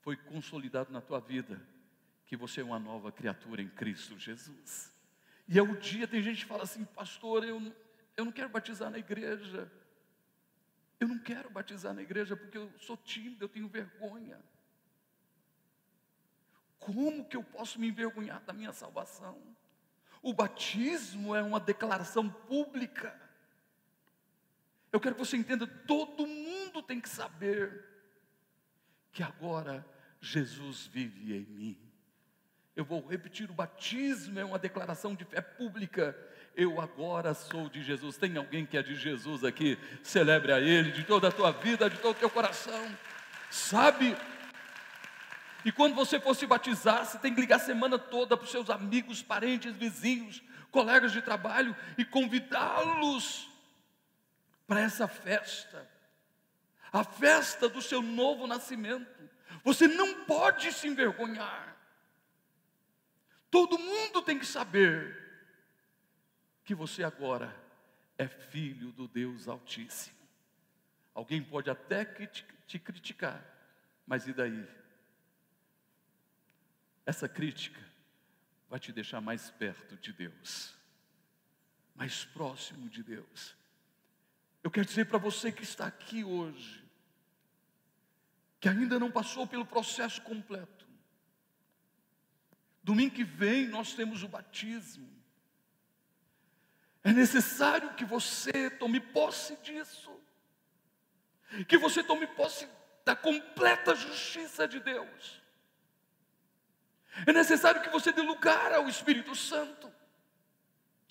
foi 0.00 0.16
consolidado 0.16 0.92
na 0.92 1.00
tua 1.00 1.20
vida 1.20 1.64
que 2.26 2.36
você 2.36 2.62
é 2.62 2.64
uma 2.64 2.80
nova 2.80 3.12
criatura 3.12 3.62
em 3.62 3.68
Cristo 3.68 4.18
Jesus. 4.18 4.92
E 5.46 5.56
é 5.56 5.62
o 5.62 5.76
dia, 5.76 6.08
tem 6.08 6.20
gente 6.20 6.42
que 6.42 6.48
fala 6.48 6.64
assim, 6.64 6.84
pastor, 6.84 7.44
eu, 7.44 7.72
eu 8.16 8.24
não 8.24 8.32
quero 8.32 8.48
batizar 8.48 8.90
na 8.90 8.98
igreja. 8.98 9.70
Eu 10.98 11.06
não 11.06 11.18
quero 11.20 11.48
batizar 11.48 11.94
na 11.94 12.02
igreja 12.02 12.36
porque 12.36 12.58
eu 12.58 12.72
sou 12.76 12.96
tímido, 12.96 13.44
eu 13.44 13.48
tenho 13.48 13.68
vergonha. 13.68 14.42
Como 16.80 17.24
que 17.24 17.36
eu 17.36 17.44
posso 17.44 17.78
me 17.78 17.86
envergonhar 17.86 18.40
da 18.40 18.52
minha 18.52 18.72
salvação? 18.72 19.40
O 20.22 20.32
batismo 20.32 21.34
é 21.34 21.42
uma 21.42 21.58
declaração 21.58 22.28
pública. 22.28 23.18
Eu 24.92 25.00
quero 25.00 25.14
que 25.14 25.24
você 25.24 25.36
entenda, 25.36 25.66
todo 25.66 26.26
mundo 26.26 26.82
tem 26.82 27.00
que 27.00 27.08
saber 27.08 27.84
que 29.12 29.22
agora 29.22 29.86
Jesus 30.20 30.86
vive 30.86 31.34
em 31.34 31.46
mim. 31.46 31.90
Eu 32.76 32.84
vou 32.84 33.06
repetir: 33.06 33.50
o 33.50 33.54
batismo 33.54 34.38
é 34.38 34.44
uma 34.44 34.58
declaração 34.58 35.14
de 35.14 35.24
fé 35.24 35.40
pública. 35.40 36.16
Eu 36.56 36.80
agora 36.80 37.32
sou 37.32 37.68
de 37.68 37.82
Jesus. 37.82 38.16
Tem 38.16 38.36
alguém 38.36 38.66
que 38.66 38.76
é 38.76 38.82
de 38.82 38.94
Jesus 38.94 39.44
aqui? 39.44 39.78
Celebre 40.02 40.52
a 40.52 40.60
Ele 40.60 40.90
de 40.90 41.04
toda 41.04 41.28
a 41.28 41.32
tua 41.32 41.52
vida, 41.52 41.88
de 41.88 41.98
todo 41.98 42.16
o 42.16 42.18
teu 42.18 42.30
coração. 42.30 42.96
Sabe? 43.50 44.16
E 45.64 45.72
quando 45.72 45.94
você 45.94 46.18
for 46.18 46.34
se 46.34 46.46
batizar, 46.46 47.04
você 47.04 47.18
tem 47.18 47.34
que 47.34 47.40
ligar 47.40 47.56
a 47.56 47.60
semana 47.60 47.98
toda 47.98 48.36
para 48.36 48.44
os 48.44 48.50
seus 48.50 48.70
amigos, 48.70 49.22
parentes, 49.22 49.74
vizinhos, 49.74 50.42
colegas 50.70 51.12
de 51.12 51.20
trabalho 51.20 51.76
e 51.98 52.04
convidá-los 52.04 53.48
para 54.66 54.80
essa 54.80 55.06
festa. 55.06 55.88
A 56.92 57.04
festa 57.04 57.68
do 57.68 57.82
seu 57.82 58.02
novo 58.02 58.46
nascimento. 58.46 59.28
Você 59.64 59.86
não 59.86 60.24
pode 60.24 60.72
se 60.72 60.88
envergonhar. 60.88 61.76
Todo 63.50 63.78
mundo 63.78 64.22
tem 64.22 64.38
que 64.38 64.46
saber 64.46 65.16
que 66.64 66.74
você 66.74 67.02
agora 67.02 67.54
é 68.16 68.26
filho 68.28 68.92
do 68.92 69.08
Deus 69.08 69.48
Altíssimo. 69.48 70.16
Alguém 71.12 71.42
pode 71.42 71.68
até 71.68 72.04
te 72.04 72.78
criticar, 72.78 73.44
mas 74.06 74.26
e 74.28 74.32
daí? 74.32 74.79
Essa 77.10 77.28
crítica 77.28 77.80
vai 78.68 78.78
te 78.78 78.92
deixar 78.92 79.20
mais 79.20 79.50
perto 79.50 79.96
de 79.96 80.12
Deus, 80.12 80.76
mais 81.92 82.24
próximo 82.24 82.88
de 82.88 83.02
Deus. 83.02 83.56
Eu 84.62 84.70
quero 84.70 84.86
dizer 84.86 85.06
para 85.06 85.18
você 85.18 85.50
que 85.50 85.64
está 85.64 85.88
aqui 85.88 86.22
hoje, 86.22 86.88
que 88.60 88.68
ainda 88.68 88.96
não 88.96 89.10
passou 89.10 89.44
pelo 89.44 89.66
processo 89.66 90.22
completo, 90.22 90.86
Domingo 92.80 93.16
que 93.16 93.24
vem 93.24 93.66
nós 93.66 93.92
temos 93.92 94.22
o 94.22 94.28
batismo. 94.28 95.10
É 97.02 97.12
necessário 97.12 97.92
que 97.94 98.04
você 98.04 98.70
tome 98.70 99.00
posse 99.00 99.56
disso. 99.56 100.16
Que 101.66 101.76
você 101.76 102.04
tome 102.04 102.28
posse 102.28 102.68
da 103.04 103.16
completa 103.16 103.96
justiça 103.96 104.68
de 104.68 104.78
Deus. 104.78 105.39
É 107.26 107.32
necessário 107.32 107.82
que 107.82 107.90
você 107.90 108.12
dê 108.12 108.22
lugar 108.22 108.72
ao 108.72 108.88
Espírito 108.88 109.34
Santo. 109.34 109.90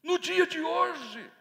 No 0.04 0.18
dia 0.18 0.48
de 0.48 0.62
hoje. 0.62 1.32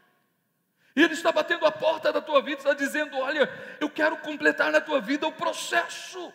Ele 0.94 1.14
está 1.14 1.30
batendo 1.30 1.64
a 1.64 1.70
porta 1.70 2.12
da 2.12 2.20
tua 2.20 2.42
vida, 2.42 2.58
está 2.58 2.74
dizendo: 2.74 3.16
Olha, 3.16 3.48
eu 3.80 3.88
quero 3.88 4.16
completar 4.18 4.72
na 4.72 4.80
tua 4.80 5.00
vida 5.00 5.26
o 5.26 5.32
processo. 5.32 6.32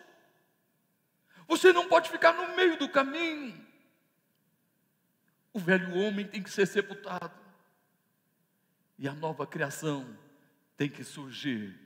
Você 1.46 1.72
não 1.72 1.86
pode 1.86 2.10
ficar 2.10 2.32
no 2.32 2.56
meio 2.56 2.78
do 2.78 2.88
caminho. 2.88 3.62
O 5.52 5.58
velho 5.58 5.94
homem 5.94 6.26
tem 6.26 6.42
que 6.42 6.50
ser 6.50 6.66
sepultado. 6.66 7.38
E 8.98 9.06
a 9.06 9.12
nova 9.12 9.46
criação 9.46 10.18
tem 10.76 10.88
que 10.88 11.04
surgir. 11.04 11.78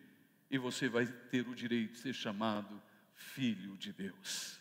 E 0.51 0.57
você 0.57 0.89
vai 0.89 1.07
ter 1.07 1.47
o 1.49 1.55
direito 1.55 1.95
de 1.95 1.99
ser 1.99 2.15
chamado 2.15 2.81
filho 3.15 3.77
de 3.77 3.93
Deus. 3.93 4.59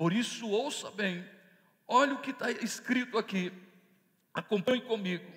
Por 0.00 0.14
isso, 0.14 0.48
ouça 0.48 0.90
bem, 0.90 1.22
olha 1.86 2.14
o 2.14 2.22
que 2.22 2.30
está 2.30 2.50
escrito 2.50 3.18
aqui, 3.18 3.52
acompanhe 4.32 4.80
comigo. 4.80 5.30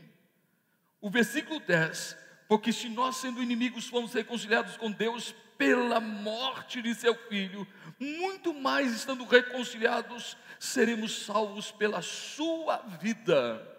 O 1.01 1.09
versículo 1.09 1.59
10: 1.59 2.17
Porque 2.47 2.71
se 2.71 2.87
nós, 2.87 3.17
sendo 3.17 3.43
inimigos, 3.43 3.89
fomos 3.89 4.13
reconciliados 4.13 4.77
com 4.77 4.89
Deus 4.89 5.35
pela 5.57 5.99
morte 5.99 6.81
de 6.81 6.95
seu 6.95 7.13
filho, 7.27 7.67
muito 7.99 8.53
mais 8.53 8.93
estando 8.93 9.25
reconciliados, 9.25 10.37
seremos 10.57 11.25
salvos 11.25 11.69
pela 11.69 12.01
sua 12.01 12.77
vida. 13.01 13.69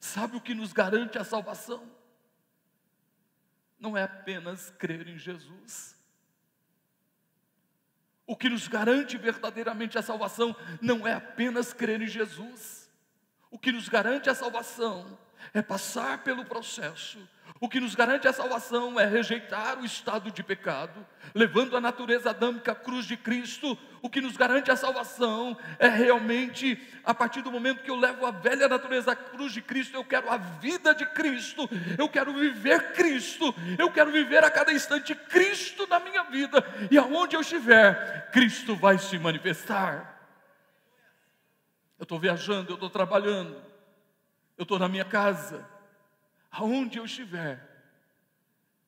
Sabe 0.00 0.38
o 0.38 0.40
que 0.40 0.54
nos 0.54 0.72
garante 0.72 1.18
a 1.18 1.24
salvação? 1.24 1.86
Não 3.78 3.94
é 3.94 4.04
apenas 4.04 4.70
crer 4.78 5.06
em 5.08 5.18
Jesus. 5.18 5.97
O 8.28 8.36
que 8.36 8.50
nos 8.50 8.68
garante 8.68 9.16
verdadeiramente 9.16 9.96
a 9.96 10.02
salvação 10.02 10.54
não 10.82 11.08
é 11.08 11.14
apenas 11.14 11.72
crer 11.72 12.02
em 12.02 12.06
Jesus. 12.06 12.90
O 13.50 13.58
que 13.58 13.72
nos 13.72 13.88
garante 13.88 14.28
a 14.28 14.34
salvação 14.34 15.18
é 15.54 15.62
passar 15.62 16.22
pelo 16.22 16.44
processo 16.44 17.18
o 17.60 17.68
que 17.68 17.80
nos 17.80 17.94
garante 17.94 18.28
a 18.28 18.32
salvação 18.32 18.98
é 19.00 19.04
rejeitar 19.04 19.80
o 19.80 19.84
estado 19.84 20.30
de 20.30 20.42
pecado, 20.44 21.04
levando 21.34 21.76
a 21.76 21.80
natureza 21.80 22.30
adâmica 22.30 22.72
à 22.72 22.74
cruz 22.74 23.04
de 23.04 23.16
Cristo. 23.16 23.76
O 24.00 24.08
que 24.08 24.20
nos 24.20 24.36
garante 24.36 24.70
a 24.70 24.76
salvação 24.76 25.58
é 25.78 25.88
realmente, 25.88 26.80
a 27.04 27.12
partir 27.12 27.42
do 27.42 27.50
momento 27.50 27.82
que 27.82 27.90
eu 27.90 27.96
levo 27.96 28.24
a 28.24 28.30
velha 28.30 28.68
natureza 28.68 29.10
à 29.10 29.16
cruz 29.16 29.52
de 29.52 29.60
Cristo, 29.60 29.96
eu 29.96 30.04
quero 30.04 30.30
a 30.30 30.36
vida 30.36 30.94
de 30.94 31.04
Cristo, 31.06 31.68
eu 31.98 32.08
quero 32.08 32.32
viver 32.32 32.92
Cristo, 32.92 33.52
eu 33.76 33.90
quero 33.90 34.12
viver 34.12 34.44
a 34.44 34.50
cada 34.50 34.72
instante 34.72 35.14
Cristo 35.14 35.84
na 35.88 35.98
minha 35.98 36.22
vida, 36.24 36.64
e 36.90 36.96
aonde 36.96 37.34
eu 37.34 37.40
estiver, 37.40 38.30
Cristo 38.30 38.76
vai 38.76 38.98
se 38.98 39.18
manifestar. 39.18 40.16
Eu 41.98 42.04
estou 42.04 42.20
viajando, 42.20 42.70
eu 42.70 42.74
estou 42.74 42.88
trabalhando, 42.88 43.60
eu 44.56 44.62
estou 44.62 44.78
na 44.78 44.88
minha 44.88 45.04
casa 45.04 45.77
aonde 46.50 46.98
eu 46.98 47.04
estiver, 47.04 47.68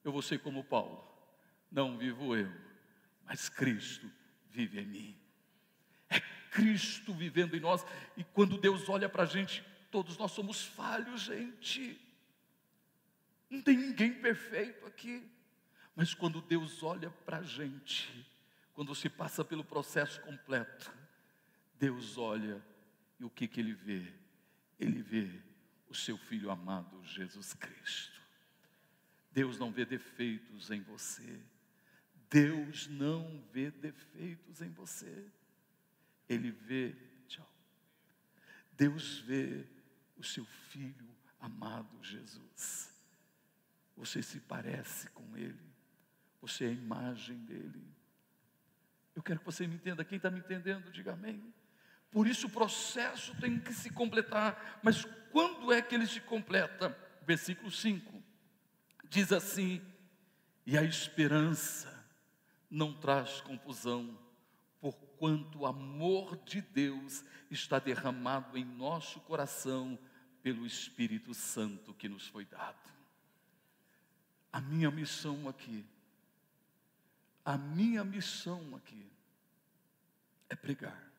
eu 0.02 0.12
vou 0.12 0.22
ser 0.22 0.38
como 0.40 0.64
Paulo. 0.64 1.06
Não 1.70 1.96
vivo 1.96 2.36
eu, 2.36 2.50
mas 3.24 3.48
Cristo 3.48 4.10
vive 4.50 4.80
em 4.80 4.86
mim. 4.86 5.20
É 6.08 6.20
Cristo 6.50 7.14
vivendo 7.14 7.56
em 7.56 7.60
nós. 7.60 7.84
E 8.16 8.24
quando 8.24 8.58
Deus 8.58 8.88
olha 8.88 9.08
para 9.08 9.22
a 9.22 9.26
gente, 9.26 9.64
todos 9.90 10.18
nós 10.18 10.32
somos 10.32 10.64
falhos, 10.64 11.22
gente. 11.22 12.00
Não 13.48 13.62
tem 13.62 13.76
ninguém 13.76 14.12
perfeito 14.14 14.86
aqui. 14.86 15.22
Mas 15.94 16.14
quando 16.14 16.40
Deus 16.40 16.82
olha 16.82 17.10
para 17.10 17.38
a 17.38 17.42
gente, 17.42 18.26
quando 18.72 18.94
se 18.94 19.08
passa 19.08 19.44
pelo 19.44 19.64
processo 19.64 20.20
completo, 20.22 20.90
Deus 21.78 22.16
olha 22.16 22.64
e 23.18 23.24
o 23.24 23.30
que, 23.30 23.46
que 23.46 23.60
Ele 23.60 23.74
vê? 23.74 24.12
Ele 24.78 25.02
vê 25.02 25.49
o 25.90 25.94
seu 25.94 26.16
filho 26.16 26.50
amado 26.50 27.04
Jesus 27.04 27.52
Cristo. 27.52 28.20
Deus 29.32 29.58
não 29.58 29.72
vê 29.72 29.84
defeitos 29.84 30.70
em 30.70 30.80
você. 30.80 31.40
Deus 32.30 32.86
não 32.86 33.42
vê 33.52 33.70
defeitos 33.72 34.62
em 34.62 34.70
você. 34.70 35.26
Ele 36.28 36.52
vê, 36.52 36.96
tchau. 37.26 37.52
Deus 38.72 39.18
vê 39.18 39.66
o 40.16 40.22
seu 40.22 40.44
filho 40.44 41.10
amado 41.40 42.02
Jesus. 42.04 42.94
Você 43.96 44.22
se 44.22 44.38
parece 44.40 45.10
com 45.10 45.36
ele. 45.36 45.70
Você 46.40 46.64
é 46.64 46.68
a 46.68 46.72
imagem 46.72 47.36
dele. 47.44 47.84
Eu 49.14 49.22
quero 49.22 49.40
que 49.40 49.44
você 49.44 49.66
me 49.66 49.74
entenda. 49.74 50.04
Quem 50.04 50.16
está 50.16 50.30
me 50.30 50.38
entendendo, 50.38 50.90
diga 50.92 51.12
amém. 51.12 51.52
Por 52.10 52.26
isso 52.26 52.48
o 52.48 52.50
processo 52.50 53.34
tem 53.40 53.58
que 53.58 53.72
se 53.72 53.90
completar. 53.90 54.80
Mas 54.82 55.04
quando 55.30 55.72
é 55.72 55.80
que 55.80 55.94
ele 55.94 56.06
se 56.06 56.20
completa? 56.20 56.96
Versículo 57.24 57.70
5 57.70 58.20
diz 59.08 59.32
assim: 59.32 59.80
E 60.66 60.78
a 60.78 60.82
esperança 60.82 61.92
não 62.70 62.92
traz 62.92 63.40
confusão, 63.40 64.18
porquanto 64.80 65.60
o 65.60 65.66
amor 65.66 66.36
de 66.44 66.60
Deus 66.60 67.24
está 67.50 67.78
derramado 67.78 68.56
em 68.56 68.64
nosso 68.64 69.20
coração 69.20 69.98
pelo 70.42 70.64
Espírito 70.64 71.34
Santo 71.34 71.92
que 71.92 72.08
nos 72.08 72.26
foi 72.26 72.44
dado. 72.44 72.90
A 74.52 74.60
minha 74.60 74.90
missão 74.90 75.48
aqui, 75.48 75.84
a 77.44 77.58
minha 77.58 78.02
missão 78.04 78.74
aqui 78.76 79.06
é 80.48 80.56
pregar. 80.56 81.09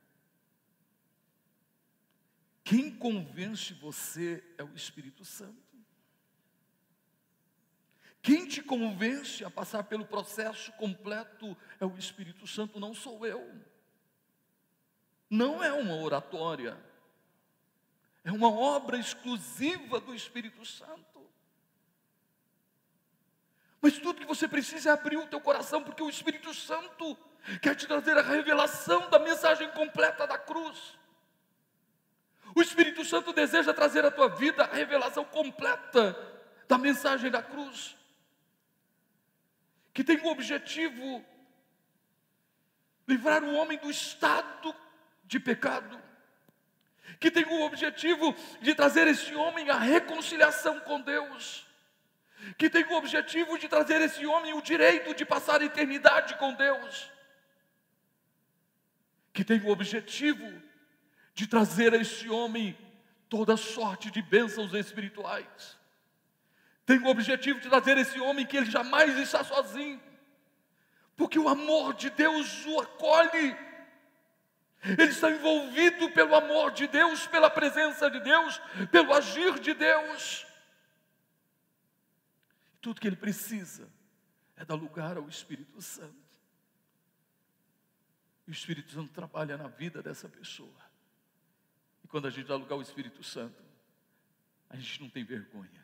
Quem 2.72 2.90
convence 2.90 3.74
você 3.74 4.42
é 4.58 4.64
o 4.64 4.74
Espírito 4.74 5.26
Santo. 5.26 5.78
Quem 8.22 8.48
te 8.48 8.64
convence 8.64 9.44
a 9.44 9.50
passar 9.50 9.84
pelo 9.84 10.06
processo 10.06 10.72
completo 10.78 11.58
é 11.82 11.86
o 11.86 11.98
Espírito 11.98 12.48
Santo, 12.48 12.80
não 12.80 12.94
sou 12.94 13.26
eu. 13.26 13.62
Não 15.30 15.62
é 15.62 15.74
uma 15.74 15.98
oratória. 15.98 16.82
É 18.24 18.32
uma 18.32 18.50
obra 18.50 18.98
exclusiva 18.98 20.00
do 20.00 20.16
Espírito 20.16 20.64
Santo. 20.64 21.30
Mas 23.82 24.00
tudo 24.00 24.22
que 24.22 24.26
você 24.26 24.48
precisa 24.48 24.92
é 24.92 24.94
abrir 24.94 25.18
o 25.18 25.28
teu 25.28 25.42
coração, 25.42 25.84
porque 25.84 26.04
o 26.04 26.10
Espírito 26.10 26.54
Santo 26.54 27.18
quer 27.62 27.76
te 27.76 27.86
trazer 27.86 28.18
a 28.18 28.22
revelação 28.22 29.10
da 29.10 29.20
mensagem 29.20 29.70
completa 29.72 30.26
da 30.26 30.38
cruz. 30.38 31.01
O 32.56 32.62
Espírito 32.62 33.04
Santo 33.06 33.32
deseja 33.34 33.74
trazer 33.74 34.06
à 34.06 34.12
tua 34.12 34.30
vida 34.30 34.64
a 34.64 34.76
revelação 34.76 35.24
completa 35.24 36.18
da 36.68 36.78
mensagem 36.78 37.30
da 37.30 37.42
cruz, 37.42 37.96
que 39.94 40.04
tem 40.04 40.18
o 40.20 40.28
objetivo 40.28 41.24
livrar 43.08 43.44
o 43.44 43.54
homem 43.56 43.78
do 43.78 43.90
estado 43.90 44.74
de 45.24 45.40
pecado, 45.40 46.00
que 47.20 47.30
tem 47.30 47.44
o 47.46 47.62
objetivo 47.62 48.34
de 48.62 48.74
trazer 48.74 49.08
esse 49.08 49.36
homem 49.36 49.70
à 49.70 49.78
reconciliação 49.78 50.80
com 50.80 51.02
Deus, 51.02 51.68
que 52.58 52.70
tem 52.70 52.84
o 52.86 52.94
objetivo 52.94 53.58
de 53.58 53.68
trazer 53.68 54.02
esse 54.02 54.26
homem 54.26 54.54
o 54.54 54.62
direito 54.62 55.14
de 55.14 55.26
passar 55.26 55.62
a 55.62 55.66
eternidade 55.66 56.36
com 56.36 56.54
Deus, 56.54 57.12
que 59.34 59.44
tem 59.44 59.60
o 59.62 59.70
objetivo 59.70 60.71
de 61.34 61.48
trazer 61.48 61.94
a 61.94 61.98
esse 61.98 62.30
homem 62.30 62.78
toda 63.30 63.56
sorte 63.56 64.12
de 64.12 64.22
bênçãos 64.22 64.74
espirituais. 64.74 65.78
Tem 66.86 67.00
o 67.00 67.08
objetivo 67.08 67.60
de 67.60 67.70
trazer 67.70 67.98
esse 67.98 68.20
homem 68.20 68.46
que 68.46 68.58
ele 68.58 68.70
jamais 68.70 69.18
está 69.18 69.44
sozinho, 69.44 70.02
porque 71.16 71.40
o 71.40 71.48
amor 71.48 71.94
de 71.94 72.10
Deus 72.10 72.66
o 72.66 72.80
acolhe. 72.82 73.56
Ele 74.84 75.04
está 75.04 75.30
envolvido 75.30 76.10
pelo 76.12 76.36
amor 76.36 76.72
de 76.72 76.88
Deus, 76.88 77.28
pela 77.28 77.50
presença 77.50 78.10
de 78.10 78.20
Deus, 78.20 78.60
pelo 78.92 79.14
agir 79.14 79.60
de 79.60 79.74
Deus. 79.74 80.46
Tudo 82.82 83.00
que 83.00 83.08
ele 83.08 83.16
precisa 83.16 83.88
é 84.58 84.66
dar 84.66 84.74
lugar 84.74 85.18
ao 85.18 85.30
Espírito 85.30 85.80
Santo. 85.82 86.20
E 88.48 88.52
o 88.52 88.54
Espírito 88.54 88.92
Santo 88.92 89.14
trabalha 89.14 89.56
na 89.56 89.68
vida 89.68 90.02
dessa 90.02 90.28
pessoa 90.28 90.91
quando 92.12 92.28
a 92.28 92.30
gente 92.30 92.46
dá 92.46 92.56
lugar 92.56 92.76
ao 92.76 92.82
Espírito 92.82 93.24
Santo, 93.24 93.64
a 94.70 94.76
gente 94.76 95.02
não 95.02 95.10
tem 95.10 95.24
vergonha. 95.24 95.82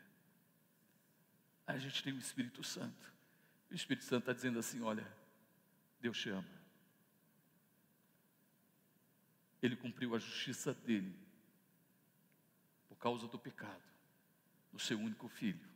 A 1.66 1.78
gente 1.78 2.02
tem 2.02 2.12
o 2.12 2.18
Espírito 2.18 2.62
Santo. 2.62 3.12
O 3.70 3.74
Espírito 3.74 4.04
Santo 4.04 4.24
está 4.24 4.34
dizendo 4.34 4.58
assim: 4.58 4.82
olha, 4.82 5.10
Deus 6.00 6.18
te 6.18 6.28
ama. 6.28 6.58
Ele 9.62 9.74
cumpriu 9.74 10.14
a 10.14 10.18
justiça 10.18 10.74
dele 10.74 11.18
por 12.88 12.96
causa 12.96 13.26
do 13.26 13.38
pecado 13.38 13.82
do 14.70 14.78
seu 14.78 14.98
único 14.98 15.28
filho. 15.28 15.66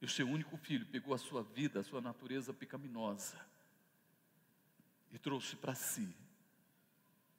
E 0.00 0.04
o 0.04 0.08
seu 0.08 0.28
único 0.28 0.56
filho 0.56 0.86
pegou 0.86 1.12
a 1.12 1.18
sua 1.18 1.42
vida, 1.42 1.80
a 1.80 1.84
sua 1.84 2.00
natureza 2.00 2.54
pecaminosa 2.54 3.44
e 5.10 5.18
trouxe 5.18 5.56
para 5.56 5.74
si 5.74 6.14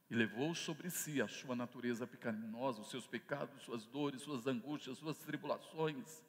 e 0.10 0.16
levou 0.16 0.56
sobre 0.56 0.90
si 0.90 1.22
a 1.22 1.28
sua 1.28 1.56
natureza 1.56 2.08
pecaminosa, 2.08 2.82
os 2.82 2.90
seus 2.90 3.06
pecados, 3.06 3.62
suas 3.62 3.86
dores, 3.86 4.22
suas 4.22 4.48
angústias, 4.48 4.98
suas 4.98 5.18
tribulações, 5.18 6.24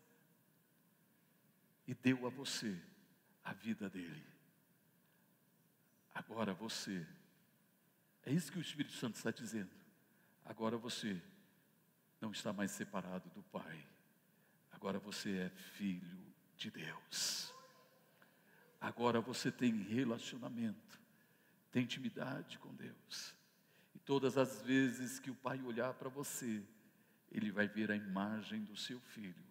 e 1.86 1.94
deu 1.94 2.26
a 2.26 2.30
você 2.30 2.78
a 3.42 3.54
vida 3.54 3.88
dele. 3.88 4.26
Agora 6.14 6.52
você, 6.52 7.06
é 8.24 8.32
isso 8.32 8.52
que 8.52 8.58
o 8.58 8.62
Espírito 8.62 8.94
Santo 8.94 9.16
está 9.16 9.30
dizendo. 9.30 9.70
Agora 10.44 10.76
você 10.76 11.20
não 12.20 12.32
está 12.32 12.52
mais 12.52 12.70
separado 12.72 13.30
do 13.30 13.42
Pai, 13.44 13.86
agora 14.72 14.98
você 14.98 15.38
é 15.38 15.48
filho 15.48 16.18
de 16.56 16.70
Deus. 16.70 17.54
Agora 18.78 19.20
você 19.20 19.50
tem 19.50 19.74
relacionamento, 19.82 21.00
tem 21.70 21.84
intimidade 21.84 22.58
com 22.58 22.74
Deus. 22.74 23.39
Todas 24.10 24.36
as 24.36 24.60
vezes 24.62 25.20
que 25.20 25.30
o 25.30 25.36
pai 25.36 25.62
olhar 25.62 25.94
para 25.94 26.08
você, 26.08 26.66
ele 27.30 27.52
vai 27.52 27.68
ver 27.68 27.92
a 27.92 27.94
imagem 27.94 28.64
do 28.64 28.76
seu 28.76 28.98
filho. 28.98 29.46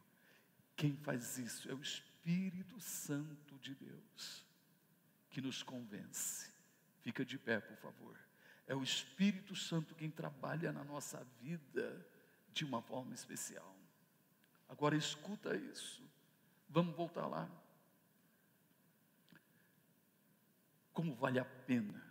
Quem 0.76 0.98
faz 0.98 1.38
isso 1.38 1.72
é 1.72 1.74
o 1.74 1.82
Espírito 1.82 2.78
Santo 2.78 3.58
de 3.60 3.74
Deus, 3.74 4.46
que 5.30 5.40
nos 5.40 5.64
convence. 5.64 6.52
Fica 7.00 7.24
de 7.24 7.38
pé, 7.38 7.62
por 7.62 7.78
favor. 7.78 8.20
É 8.68 8.76
o 8.76 8.84
Espírito 8.84 9.56
Santo 9.56 9.96
quem 9.96 10.12
trabalha 10.12 10.74
na 10.74 10.84
nossa 10.84 11.26
vida 11.42 12.06
de 12.52 12.66
uma 12.66 12.82
forma 12.82 13.14
especial. 13.14 13.78
Agora 14.68 14.98
escuta 14.98 15.56
isso. 15.56 16.04
Vamos 16.68 16.98
voltar 16.98 17.28
lá. 17.28 17.50
Como 20.92 21.16
vale 21.16 21.40
a 21.40 21.46
pena 21.46 22.09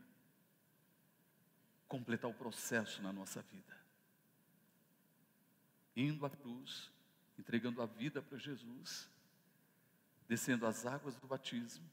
completar 1.89 2.31
o 2.31 2.35
processo 2.35 3.03
na 3.03 3.13
nossa 3.13 3.43
vida. 3.43 3.77
Indo 5.97 6.25
à 6.25 6.31
cruz, 6.31 6.91
entregando 7.39 7.83
a 7.83 7.87
vida 7.87 8.23
para 8.23 8.39
Jesus, 8.39 9.11
descendo 10.29 10.67
as 10.67 10.87
águas 10.87 11.17
do 11.17 11.27
batismo, 11.27 11.89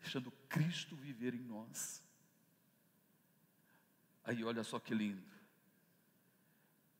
deixando 0.00 0.30
Cristo 0.48 0.96
viver 0.96 1.34
em 1.34 1.42
nós. 1.42 2.02
Aí 4.24 4.42
olha 4.44 4.62
só 4.62 4.78
que 4.78 4.94
lindo. 4.94 5.30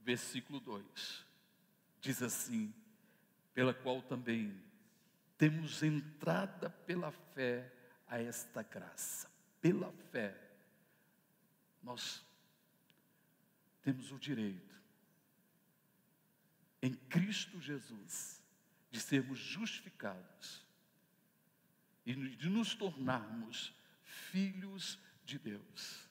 Versículo 0.00 0.58
2 0.60 1.26
diz 2.00 2.20
assim: 2.20 2.74
pela 3.54 3.72
qual 3.72 4.02
também 4.02 4.60
temos 5.38 5.82
entrada 5.82 6.70
pela 6.70 7.12
fé 7.12 7.72
a 8.06 8.20
esta 8.20 8.62
graça. 8.62 9.30
Pela 9.60 9.92
fé 10.10 10.51
nós 11.82 12.24
temos 13.82 14.12
o 14.12 14.18
direito, 14.18 14.80
em 16.80 16.94
Cristo 16.94 17.60
Jesus, 17.60 18.40
de 18.90 19.00
sermos 19.00 19.38
justificados 19.38 20.64
e 22.04 22.14
de 22.36 22.48
nos 22.48 22.74
tornarmos 22.74 23.74
filhos 24.02 24.98
de 25.24 25.38
Deus. 25.38 26.08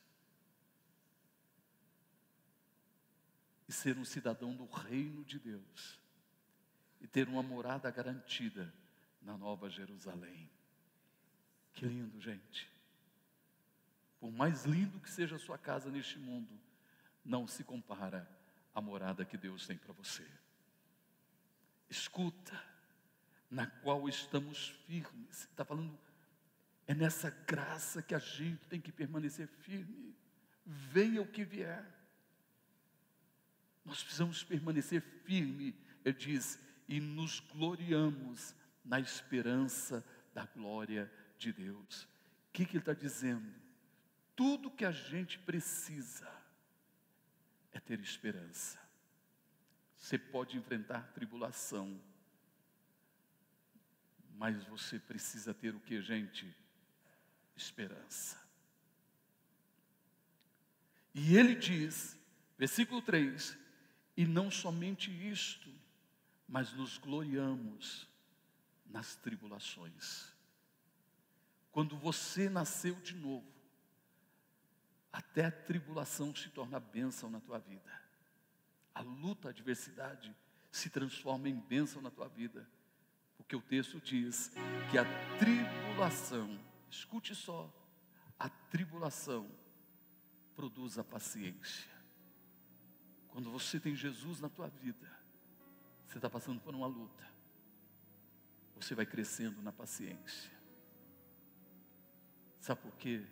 E 3.68 3.74
ser 3.74 3.98
um 3.98 4.06
cidadão 4.06 4.56
do 4.56 4.66
reino 4.66 5.24
de 5.24 5.40
Deus. 5.40 6.00
E 7.00 7.08
ter 7.08 7.28
uma 7.28 7.44
morada 7.44 7.90
garantida 7.90 8.74
na 9.22 9.38
Nova 9.38 9.70
Jerusalém. 9.70 10.50
Que 11.74 11.86
lindo, 11.86 12.20
gente. 12.20 12.70
Por 14.22 14.32
mais 14.32 14.66
lindo 14.66 15.00
que 15.00 15.10
seja 15.10 15.36
a 15.36 15.40
sua 15.40 15.58
casa 15.58 15.90
neste 15.90 16.20
mundo, 16.20 16.54
não 17.26 17.48
se 17.48 17.64
compara 17.64 18.30
à 18.72 18.80
morada 18.80 19.26
que 19.26 19.36
Deus 19.36 19.66
tem 19.66 19.76
para 19.76 19.94
você. 19.94 20.26
Escuta, 21.90 22.64
na 23.50 23.66
qual 23.66 24.08
estamos 24.08 24.70
firmes. 24.86 25.46
Está 25.46 25.66
falando, 25.66 25.98
é 26.86 26.94
nessa 26.94 27.32
graça 27.32 28.04
que 28.04 28.14
a 28.14 28.20
gente 28.20 28.68
tem 28.68 28.80
que 28.80 28.92
permanecer 28.92 29.48
firme. 29.48 30.16
Venha 30.64 31.24
o 31.24 31.28
que 31.28 31.44
vier. 31.44 31.84
Nós 33.84 34.04
precisamos 34.04 34.44
permanecer 34.44 35.02
firme, 35.26 35.76
ele 36.06 36.16
diz, 36.16 36.60
e 36.88 37.00
nos 37.00 37.40
gloriamos 37.40 38.54
na 38.86 39.00
esperança 39.00 40.06
da 40.32 40.46
glória 40.46 41.12
de 41.40 41.52
Deus. 41.52 42.04
O 42.04 42.52
que, 42.54 42.66
que 42.68 42.74
ele 42.74 42.84
está 42.84 42.94
dizendo? 42.94 43.52
Tudo 44.42 44.72
que 44.72 44.84
a 44.84 44.92
gente 44.92 45.38
precisa 45.38 46.28
é 47.72 47.80
ter 47.80 48.00
esperança. 48.00 48.80
Você 49.96 50.18
pode 50.18 50.58
enfrentar 50.58 51.12
tribulação, 51.14 52.02
Mas 54.34 54.64
você 54.64 54.98
precisa 54.98 55.54
ter 55.54 55.76
o 55.76 55.80
que, 55.80 56.02
gente? 56.02 56.52
Esperança. 57.56 58.42
E 61.14 61.38
ele 61.38 61.54
diz, 61.54 62.18
versículo 62.58 63.04
3: 63.04 63.56
E 64.18 64.26
não 64.26 64.50
somente 64.50 65.12
isto, 65.30 65.72
mas 66.48 66.74
nos 66.74 66.98
gloriamos 66.98 68.10
nas 68.88 69.16
tribulações. 69.16 70.34
Quando 71.72 71.96
você 71.96 72.50
nasceu 72.50 72.96
de 72.96 73.14
novo, 73.14 73.61
até 75.12 75.46
a 75.46 75.52
tribulação 75.52 76.34
se 76.34 76.50
torna 76.50 76.80
bênção 76.80 77.30
na 77.30 77.40
tua 77.40 77.60
vida. 77.60 77.92
A 78.94 79.02
luta, 79.02 79.50
a 79.50 79.52
adversidade 79.52 80.36
se 80.72 80.90
transforma 80.90 81.50
em 81.50 81.60
bênção 81.60 82.02
na 82.02 82.10
tua 82.10 82.28
vida. 82.28 82.68
Porque 83.38 83.56
o 83.56 83.62
texto 83.62 84.00
diz 84.00 84.52
que 84.90 84.98
a 84.98 85.04
tribulação, 85.38 86.60
escute 86.90 87.36
só, 87.36 87.72
a 88.40 88.48
tribulação 88.48 89.50
produz 90.56 90.98
a 90.98 91.04
paciência. 91.04 91.92
Quando 93.30 93.50
você 93.50 93.80
tem 93.80 93.96
Jesus 93.96 94.40
na 94.40 94.50
tua 94.50 94.68
vida, 94.68 95.10
você 96.08 96.18
está 96.18 96.30
passando 96.30 96.60
por 96.60 96.74
uma 96.76 96.88
luta, 96.88 97.26
você 98.76 98.94
vai 98.94 99.06
crescendo 99.06 99.62
na 99.62 99.72
paciência. 99.72 100.52
Sabe 102.60 102.82
por 102.82 102.96
quê? 102.98 103.26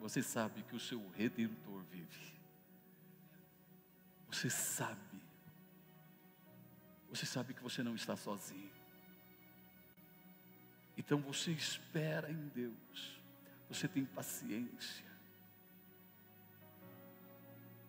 Você 0.00 0.22
sabe 0.22 0.62
que 0.62 0.76
o 0.76 0.80
seu 0.80 1.08
redentor 1.10 1.82
vive. 1.90 2.36
Você 4.30 4.50
sabe. 4.50 5.20
Você 7.08 7.24
sabe 7.24 7.54
que 7.54 7.62
você 7.62 7.82
não 7.82 7.94
está 7.94 8.16
sozinho. 8.16 8.70
Então 10.96 11.20
você 11.20 11.50
espera 11.50 12.30
em 12.30 12.48
Deus. 12.48 13.20
Você 13.68 13.88
tem 13.88 14.04
paciência. 14.04 15.04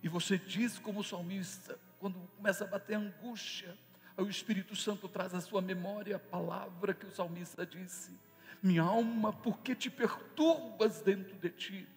E 0.01 0.09
você 0.09 0.37
diz 0.37 0.77
como 0.79 1.03
salmista, 1.03 1.79
quando 1.99 2.19
começa 2.35 2.63
a 2.63 2.67
bater 2.67 2.95
angústia, 2.95 3.77
aí 4.15 4.23
o 4.23 4.29
Espírito 4.29 4.75
Santo 4.75 5.07
traz 5.07 5.33
à 5.33 5.41
sua 5.41 5.61
memória 5.61 6.15
a 6.15 6.19
palavra 6.19 6.93
que 6.93 7.05
o 7.05 7.11
salmista 7.11 7.65
disse: 7.65 8.11
Minha 8.61 8.83
alma, 8.83 9.31
por 9.31 9.59
que 9.59 9.75
te 9.75 9.89
perturbas 9.89 11.01
dentro 11.01 11.35
de 11.35 11.49
ti? 11.49 11.87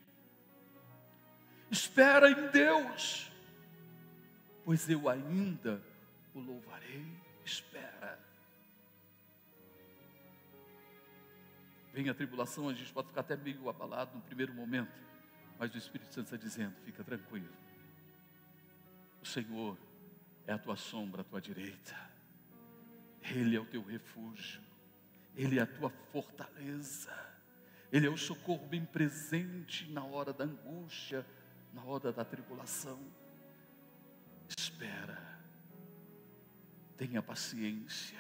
Espera 1.71 2.31
em 2.31 2.49
Deus, 2.51 3.31
pois 4.65 4.89
eu 4.91 5.09
ainda 5.09 5.83
o 6.35 6.41
louvarei. 6.41 7.07
Espera. 7.45 8.19
Vem 11.93 12.09
a 12.09 12.15
tribulação, 12.15 12.69
a 12.69 12.75
gente 12.75 12.93
pode 12.93 13.09
ficar 13.09 13.23
até 13.23 13.37
meio 13.37 13.69
abalado 13.69 14.15
no 14.15 14.23
primeiro 14.23 14.55
momento, 14.55 15.01
mas 15.59 15.75
o 15.75 15.79
Espírito 15.79 16.13
Santo 16.13 16.27
está 16.27 16.37
dizendo: 16.37 16.75
fica 16.85 17.03
tranquilo. 17.03 17.53
O 19.23 19.27
Senhor 19.27 19.77
é 20.47 20.53
a 20.53 20.59
tua 20.59 20.77
sombra, 20.77 21.23
a 21.23 21.25
tua 21.25 21.41
direita. 21.41 21.97
Ele 23.23 23.57
é 23.57 23.61
o 23.61 23.67
teu 23.67 23.83
refúgio. 23.83 24.70
Ele 25.37 25.59
é 25.59 25.63
a 25.63 25.67
tua 25.67 25.91
fortaleza. 26.13 27.13
Ele 27.93 28.07
é 28.07 28.11
o 28.11 28.17
socorro 28.17 28.67
bem 28.67 28.85
presente 28.85 29.91
na 29.91 30.05
hora 30.05 30.33
da 30.33 30.45
angústia, 30.45 31.27
na 31.73 31.83
hora 31.85 32.13
da 32.13 32.25
tribulação. 32.25 33.01
Espera. 34.57 35.19
Tenha 36.97 37.23
paciência, 37.23 38.19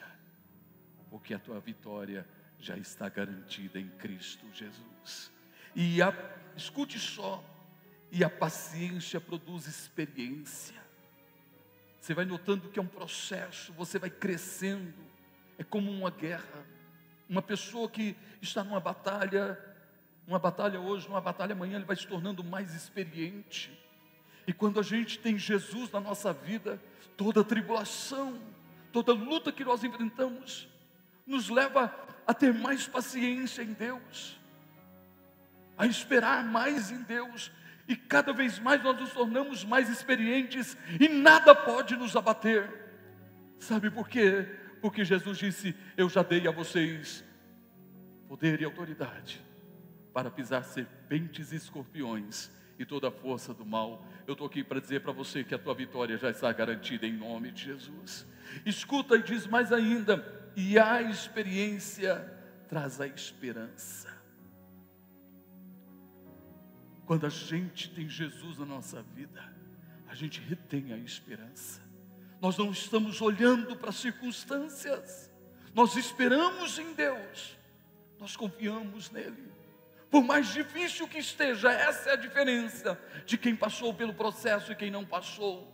porque 1.11 1.35
a 1.35 1.39
tua 1.39 1.61
vitória 1.61 2.27
já 2.59 2.77
está 2.77 3.09
garantida 3.09 3.79
em 3.79 3.89
Cristo 3.91 4.47
Jesus. 4.53 5.31
E 5.75 6.01
a, 6.03 6.13
escute 6.57 6.99
só, 6.99 7.45
e 8.11 8.25
a 8.25 8.31
paciência 8.31 9.21
produz 9.21 9.67
experiência. 9.67 10.81
Você 12.01 12.15
vai 12.15 12.25
notando 12.25 12.69
que 12.69 12.79
é 12.79 12.83
um 12.83 12.87
processo, 12.87 13.73
você 13.75 13.99
vai 13.99 14.11
crescendo. 14.11 14.95
É 15.59 15.65
como 15.65 15.91
uma 15.91 16.11
guerra. 16.11 16.67
Uma 17.31 17.41
pessoa 17.41 17.89
que 17.89 18.17
está 18.43 18.65
numa 18.65 18.81
batalha, 18.81 19.57
uma 20.27 20.41
batalha 20.41 20.81
hoje, 20.81 21.07
uma 21.07 21.21
batalha 21.21 21.53
amanhã, 21.53 21.77
ele 21.77 21.85
vai 21.85 21.95
se 21.95 22.05
tornando 22.05 22.43
mais 22.43 22.75
experiente. 22.75 23.71
E 24.49 24.53
quando 24.53 24.81
a 24.81 24.83
gente 24.83 25.17
tem 25.21 25.39
Jesus 25.39 25.93
na 25.93 26.01
nossa 26.01 26.33
vida, 26.33 26.83
toda 27.17 27.45
tribulação, 27.45 28.37
toda 28.91 29.13
luta 29.13 29.53
que 29.53 29.65
nós 29.65 29.85
enfrentamos, 29.85 30.69
nos 31.25 31.49
leva 31.49 31.95
a 32.27 32.35
ter 32.35 32.53
mais 32.53 32.89
paciência 32.89 33.63
em 33.63 33.75
Deus, 33.75 34.37
a 35.79 35.87
esperar 35.87 36.45
mais 36.45 36.91
em 36.91 37.01
Deus, 37.05 37.53
e 37.87 37.95
cada 37.95 38.33
vez 38.33 38.59
mais 38.59 38.83
nós 38.83 38.99
nos 38.99 39.13
tornamos 39.13 39.65
mais 39.65 39.89
experientes 39.89 40.77
e 40.99 41.09
nada 41.09 41.55
pode 41.55 41.95
nos 41.95 42.17
abater. 42.17 42.69
Sabe 43.61 43.89
por 43.89 44.09
quê? 44.09 44.60
Porque 44.81 45.05
Jesus 45.05 45.39
disse: 45.39 45.75
Eu 45.97 46.09
já 46.09 46.23
dei 46.23 46.47
a 46.47 46.51
vocês 46.51 47.25
poder 48.29 48.61
e 48.61 48.65
autoridade 48.65 49.41
para 50.13 50.31
pisar 50.31 50.65
serpentes 50.65 51.53
e 51.53 51.57
escorpiões 51.57 52.51
e 52.79 52.85
toda 52.85 53.09
a 53.09 53.11
força 53.11 53.53
do 53.53 53.67
mal. 53.67 54.07
Eu 54.27 54.33
estou 54.33 54.47
aqui 54.47 54.65
para 54.65 54.81
dizer 54.81 55.01
para 55.01 55.13
você 55.13 55.45
que 55.45 55.55
a 55.55 55.59
tua 55.59 55.75
vitória 55.75 56.17
já 56.17 56.31
está 56.31 56.51
garantida 56.53 57.07
em 57.07 57.13
nome 57.13 57.51
de 57.51 57.65
Jesus. 57.65 58.27
Escuta 58.65 59.17
e 59.17 59.23
diz 59.23 59.47
mais 59.47 59.73
ainda: 59.73 60.25
e 60.57 60.79
a 60.79 61.03
experiência 61.03 62.17
traz 62.69 63.01
a 63.01 63.07
esperança. 63.07 64.09
Quando 67.05 67.27
a 67.27 67.31
gente 67.31 67.91
tem 67.91 68.09
Jesus 68.09 68.59
na 68.59 68.65
nossa 68.65 69.03
vida, 69.03 69.43
a 70.09 70.15
gente 70.15 70.41
retém 70.41 70.93
a 70.93 70.97
esperança. 70.97 71.90
Nós 72.41 72.57
não 72.57 72.71
estamos 72.71 73.21
olhando 73.21 73.77
para 73.77 73.91
as 73.91 73.97
circunstâncias, 73.97 75.31
nós 75.75 75.95
esperamos 75.97 76.79
em 76.79 76.93
Deus, 76.95 77.57
nós 78.19 78.35
confiamos 78.35 79.11
nele. 79.11 79.51
Por 80.11 80.25
mais 80.25 80.49
difícil 80.49 81.07
que 81.07 81.19
esteja, 81.19 81.71
essa 81.71 82.11
é 82.11 82.13
a 82.15 82.17
diferença 82.17 82.99
de 83.25 83.39
quem 83.39 83.55
passou 83.55 83.95
pelo 83.95 84.13
processo 84.13 84.73
e 84.73 84.75
quem 84.75 84.91
não 84.91 85.05
passou. 85.05 85.71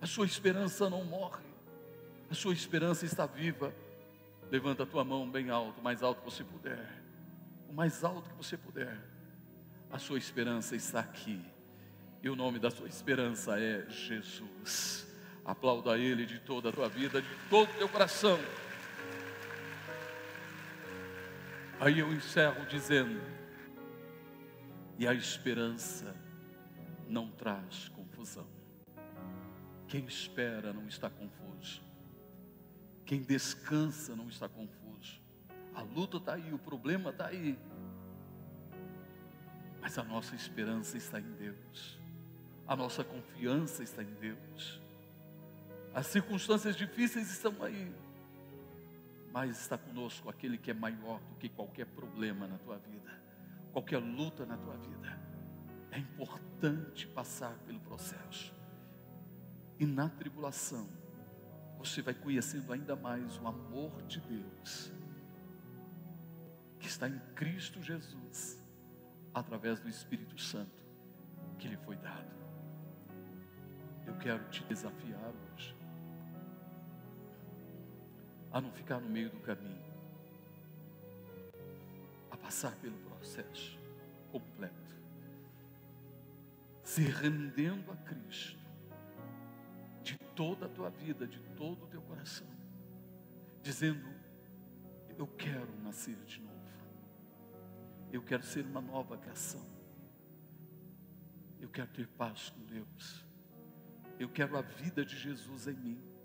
A 0.00 0.06
sua 0.06 0.24
esperança 0.24 0.88
não 0.88 1.04
morre, 1.04 1.44
a 2.30 2.34
sua 2.34 2.54
esperança 2.54 3.04
está 3.04 3.26
viva. 3.26 3.74
Levanta 4.50 4.84
a 4.84 4.86
tua 4.86 5.04
mão 5.04 5.28
bem 5.28 5.50
alto, 5.50 5.80
o 5.80 5.82
mais 5.82 6.02
alto 6.02 6.20
que 6.20 6.24
você 6.24 6.44
puder, 6.44 6.88
o 7.68 7.72
mais 7.72 8.04
alto 8.04 8.30
que 8.30 8.36
você 8.36 8.56
puder. 8.56 8.96
A 9.90 9.98
sua 9.98 10.18
esperança 10.18 10.76
está 10.76 11.00
aqui. 11.00 11.44
E 12.22 12.30
o 12.30 12.36
nome 12.36 12.58
da 12.58 12.70
sua 12.70 12.88
esperança 12.88 13.58
é 13.58 13.88
Jesus. 13.88 15.05
Aplauda 15.46 15.96
Ele 15.96 16.26
de 16.26 16.40
toda 16.40 16.70
a 16.70 16.72
tua 16.72 16.88
vida, 16.88 17.22
de 17.22 17.28
todo 17.48 17.70
o 17.70 17.74
teu 17.74 17.88
coração. 17.88 18.38
Aí 21.78 22.00
eu 22.00 22.12
encerro 22.12 22.66
dizendo: 22.66 23.20
e 24.98 25.06
a 25.06 25.14
esperança 25.14 26.16
não 27.08 27.30
traz 27.30 27.88
confusão. 27.90 28.46
Quem 29.86 30.04
espera 30.04 30.72
não 30.72 30.88
está 30.88 31.08
confuso. 31.08 31.82
Quem 33.04 33.22
descansa 33.22 34.16
não 34.16 34.28
está 34.28 34.48
confuso. 34.48 35.20
A 35.74 35.82
luta 35.82 36.16
está 36.16 36.34
aí, 36.34 36.52
o 36.52 36.58
problema 36.58 37.10
está 37.10 37.26
aí. 37.26 37.56
Mas 39.80 39.96
a 39.96 40.02
nossa 40.02 40.34
esperança 40.34 40.96
está 40.96 41.20
em 41.20 41.32
Deus, 41.34 42.00
a 42.66 42.74
nossa 42.74 43.04
confiança 43.04 43.84
está 43.84 44.02
em 44.02 44.14
Deus. 44.14 44.80
As 45.96 46.08
circunstâncias 46.08 46.76
difíceis 46.76 47.30
estão 47.30 47.54
aí, 47.62 47.90
mas 49.32 49.58
está 49.58 49.78
conosco 49.78 50.28
aquele 50.28 50.58
que 50.58 50.70
é 50.70 50.74
maior 50.74 51.18
do 51.20 51.36
que 51.36 51.48
qualquer 51.48 51.86
problema 51.86 52.46
na 52.46 52.58
tua 52.58 52.76
vida, 52.76 53.18
qualquer 53.72 53.96
luta 53.96 54.44
na 54.44 54.58
tua 54.58 54.76
vida. 54.76 55.18
É 55.90 55.98
importante 55.98 57.06
passar 57.06 57.56
pelo 57.60 57.80
processo, 57.80 58.54
e 59.78 59.86
na 59.86 60.10
tribulação, 60.10 60.86
você 61.78 62.02
vai 62.02 62.12
conhecendo 62.12 62.74
ainda 62.74 62.94
mais 62.94 63.38
o 63.38 63.46
amor 63.48 64.02
de 64.02 64.20
Deus, 64.20 64.92
que 66.78 66.88
está 66.88 67.08
em 67.08 67.18
Cristo 67.34 67.82
Jesus 67.82 68.62
através 69.32 69.80
do 69.80 69.88
Espírito 69.88 70.38
Santo 70.38 70.84
que 71.58 71.66
lhe 71.66 71.76
foi 71.78 71.96
dado. 71.96 72.36
Eu 74.06 74.14
quero 74.18 74.46
te 74.50 74.62
desafiar 74.64 75.32
hoje 75.54 75.75
a 78.56 78.60
não 78.60 78.72
ficar 78.72 78.98
no 78.98 79.10
meio 79.10 79.28
do 79.28 79.38
caminho, 79.40 79.84
a 82.30 82.38
passar 82.38 82.74
pelo 82.76 82.96
processo 83.00 83.78
completo, 84.32 84.96
se 86.82 87.02
rendendo 87.02 87.92
a 87.92 87.96
Cristo 87.96 88.58
de 90.02 90.16
toda 90.34 90.64
a 90.64 90.68
tua 90.70 90.88
vida, 90.88 91.26
de 91.26 91.38
todo 91.54 91.84
o 91.84 91.86
teu 91.88 92.00
coração, 92.00 92.46
dizendo: 93.62 94.08
Eu 95.18 95.26
quero 95.26 95.78
nascer 95.82 96.16
de 96.24 96.40
novo. 96.40 96.56
Eu 98.10 98.22
quero 98.22 98.42
ser 98.42 98.64
uma 98.64 98.80
nova 98.80 99.18
criação. 99.18 99.66
Eu 101.60 101.68
quero 101.68 101.88
ter 101.88 102.08
paz 102.08 102.48
com 102.48 102.64
Deus. 102.64 103.26
Eu 104.18 104.30
quero 104.30 104.56
a 104.56 104.62
vida 104.62 105.04
de 105.04 105.14
Jesus 105.14 105.68
em 105.68 105.74
mim. 105.74 106.15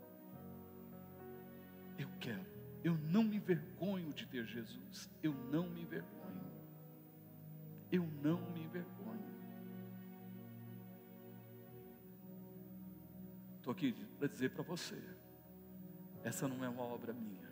Eu 2.01 2.09
quero. 2.19 2.45
Eu 2.83 2.97
não 2.97 3.23
me 3.23 3.35
envergonho 3.35 4.11
de 4.11 4.25
ter 4.25 4.43
Jesus. 4.45 5.07
Eu 5.21 5.33
não 5.33 5.69
me 5.69 5.83
envergonho. 5.83 6.51
Eu 7.91 8.07
não 8.23 8.41
me 8.51 8.63
envergonho. 8.63 9.21
Estou 13.57 13.71
aqui 13.71 13.93
para 14.17 14.27
dizer 14.27 14.49
para 14.49 14.63
você: 14.63 14.99
essa 16.23 16.47
não 16.47 16.65
é 16.65 16.69
uma 16.69 16.81
obra 16.81 17.13
minha, 17.13 17.51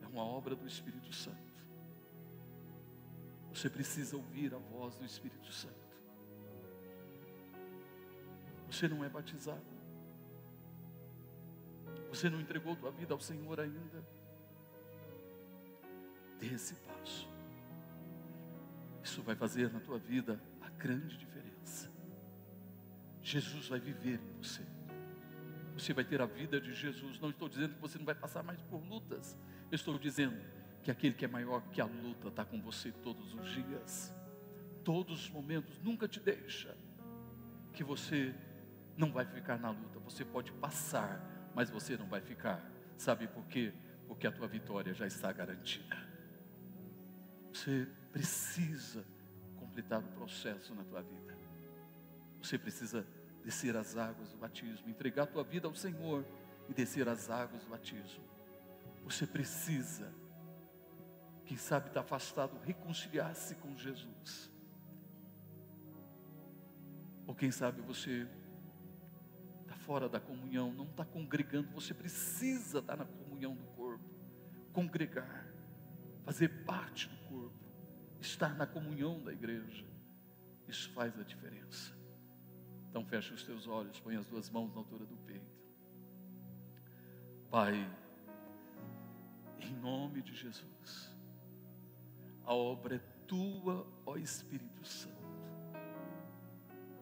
é 0.00 0.06
uma 0.06 0.24
obra 0.24 0.56
do 0.56 0.66
Espírito 0.66 1.14
Santo. 1.14 1.50
Você 3.52 3.68
precisa 3.68 4.16
ouvir 4.16 4.54
a 4.54 4.58
voz 4.58 4.96
do 4.96 5.04
Espírito 5.04 5.52
Santo. 5.52 5.74
Você 8.70 8.88
não 8.88 9.04
é 9.04 9.08
batizado. 9.10 9.79
Você 12.10 12.28
não 12.28 12.40
entregou 12.40 12.76
tua 12.76 12.90
vida 12.90 13.14
ao 13.14 13.20
Senhor 13.20 13.58
ainda. 13.60 14.04
Dê 16.38 16.48
esse 16.48 16.74
passo. 16.74 17.30
Isso 19.02 19.22
vai 19.22 19.34
fazer 19.34 19.72
na 19.72 19.80
tua 19.80 19.98
vida 19.98 20.40
a 20.60 20.68
grande 20.70 21.16
diferença. 21.16 21.90
Jesus 23.22 23.68
vai 23.68 23.78
viver 23.78 24.20
em 24.20 24.42
você. 24.42 24.62
Você 25.74 25.92
vai 25.94 26.04
ter 26.04 26.20
a 26.20 26.26
vida 26.26 26.60
de 26.60 26.74
Jesus. 26.74 27.18
Não 27.20 27.30
estou 27.30 27.48
dizendo 27.48 27.74
que 27.74 27.80
você 27.80 27.96
não 27.96 28.04
vai 28.04 28.14
passar 28.14 28.42
mais 28.42 28.60
por 28.62 28.82
lutas. 28.84 29.36
Estou 29.70 29.98
dizendo 29.98 30.36
que 30.82 30.90
aquele 30.90 31.14
que 31.14 31.24
é 31.24 31.28
maior 31.28 31.62
que 31.70 31.80
a 31.80 31.84
luta 31.84 32.28
está 32.28 32.44
com 32.44 32.60
você 32.60 32.90
todos 32.90 33.34
os 33.34 33.48
dias, 33.50 34.12
todos 34.84 35.24
os 35.24 35.30
momentos. 35.30 35.78
Nunca 35.80 36.08
te 36.08 36.18
deixa 36.18 36.76
que 37.72 37.84
você 37.84 38.34
não 38.96 39.12
vai 39.12 39.24
ficar 39.24 39.58
na 39.58 39.70
luta. 39.70 39.98
Você 40.00 40.24
pode 40.24 40.52
passar, 40.52 41.20
mas 41.54 41.70
você 41.70 41.96
não 41.96 42.06
vai 42.06 42.20
ficar. 42.20 42.64
Sabe 42.96 43.26
por 43.26 43.44
quê? 43.46 43.72
Porque 44.06 44.26
a 44.26 44.32
tua 44.32 44.46
vitória 44.46 44.92
já 44.92 45.06
está 45.06 45.32
garantida. 45.32 45.96
Você 47.52 47.88
precisa 48.12 49.04
completar 49.56 50.00
o 50.00 50.08
processo 50.08 50.74
na 50.74 50.84
tua 50.84 51.02
vida. 51.02 51.36
Você 52.42 52.58
precisa 52.58 53.06
descer 53.44 53.76
as 53.76 53.96
águas 53.96 54.30
do 54.30 54.38
batismo, 54.38 54.88
entregar 54.88 55.24
a 55.24 55.26
tua 55.26 55.44
vida 55.44 55.66
ao 55.66 55.74
Senhor 55.74 56.24
e 56.68 56.74
descer 56.74 57.08
as 57.08 57.30
águas 57.30 57.64
do 57.64 57.70
batismo. 57.70 58.24
Você 59.04 59.26
precisa, 59.26 60.12
quem 61.44 61.56
sabe 61.56 61.88
está 61.88 62.00
afastado, 62.00 62.58
reconciliar-se 62.64 63.54
com 63.56 63.76
Jesus. 63.76 64.50
Ou 67.26 67.34
quem 67.34 67.50
sabe 67.50 67.80
você 67.80 68.26
fora 69.90 70.08
da 70.08 70.20
comunhão, 70.20 70.72
não 70.72 70.84
está 70.84 71.04
congregando, 71.04 71.68
você 71.72 71.92
precisa 71.92 72.78
estar 72.78 72.96
na 72.96 73.04
comunhão 73.04 73.56
do 73.56 73.64
corpo, 73.74 74.08
congregar, 74.72 75.52
fazer 76.24 76.48
parte 76.64 77.08
do 77.08 77.16
corpo, 77.28 77.58
estar 78.20 78.54
na 78.54 78.68
comunhão 78.68 79.20
da 79.20 79.32
igreja. 79.32 79.84
Isso 80.68 80.92
faz 80.92 81.18
a 81.18 81.24
diferença. 81.24 81.92
Então 82.88 83.04
feche 83.04 83.34
os 83.34 83.42
teus 83.42 83.66
olhos, 83.66 83.98
põe 83.98 84.14
as 84.14 84.24
duas 84.26 84.48
mãos 84.48 84.72
na 84.72 84.78
altura 84.78 85.04
do 85.04 85.16
peito. 85.16 85.60
Pai, 87.50 87.74
em 89.58 89.74
nome 89.74 90.22
de 90.22 90.36
Jesus, 90.36 91.12
a 92.44 92.54
obra 92.54 92.94
é 92.94 93.00
tua, 93.26 93.84
ó 94.06 94.16
Espírito 94.16 94.84
Santo. 94.86 95.16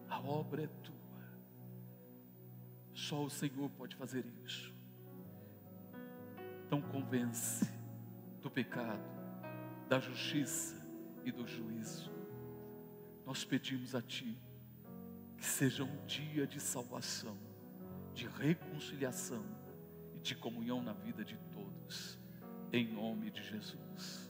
A 0.09 0.19
obra 0.19 0.63
é 0.63 0.67
tua. 0.81 0.98
Só 2.99 3.23
o 3.23 3.29
Senhor 3.29 3.69
pode 3.71 3.95
fazer 3.95 4.25
isso. 4.45 4.75
Então 6.67 6.81
convence 6.81 7.65
do 8.41 8.51
pecado, 8.51 9.09
da 9.87 9.99
justiça 9.99 10.75
e 11.23 11.31
do 11.31 11.47
juízo. 11.47 12.11
Nós 13.25 13.45
pedimos 13.45 13.95
a 13.95 14.01
Ti 14.01 14.37
que 15.37 15.45
seja 15.45 15.85
um 15.85 16.05
dia 16.05 16.45
de 16.45 16.59
salvação, 16.59 17.37
de 18.13 18.27
reconciliação 18.27 19.45
e 20.13 20.19
de 20.19 20.35
comunhão 20.35 20.83
na 20.83 20.91
vida 20.91 21.23
de 21.23 21.37
todos, 21.53 22.19
em 22.73 22.85
nome 22.93 23.31
de 23.31 23.41
Jesus. 23.41 24.28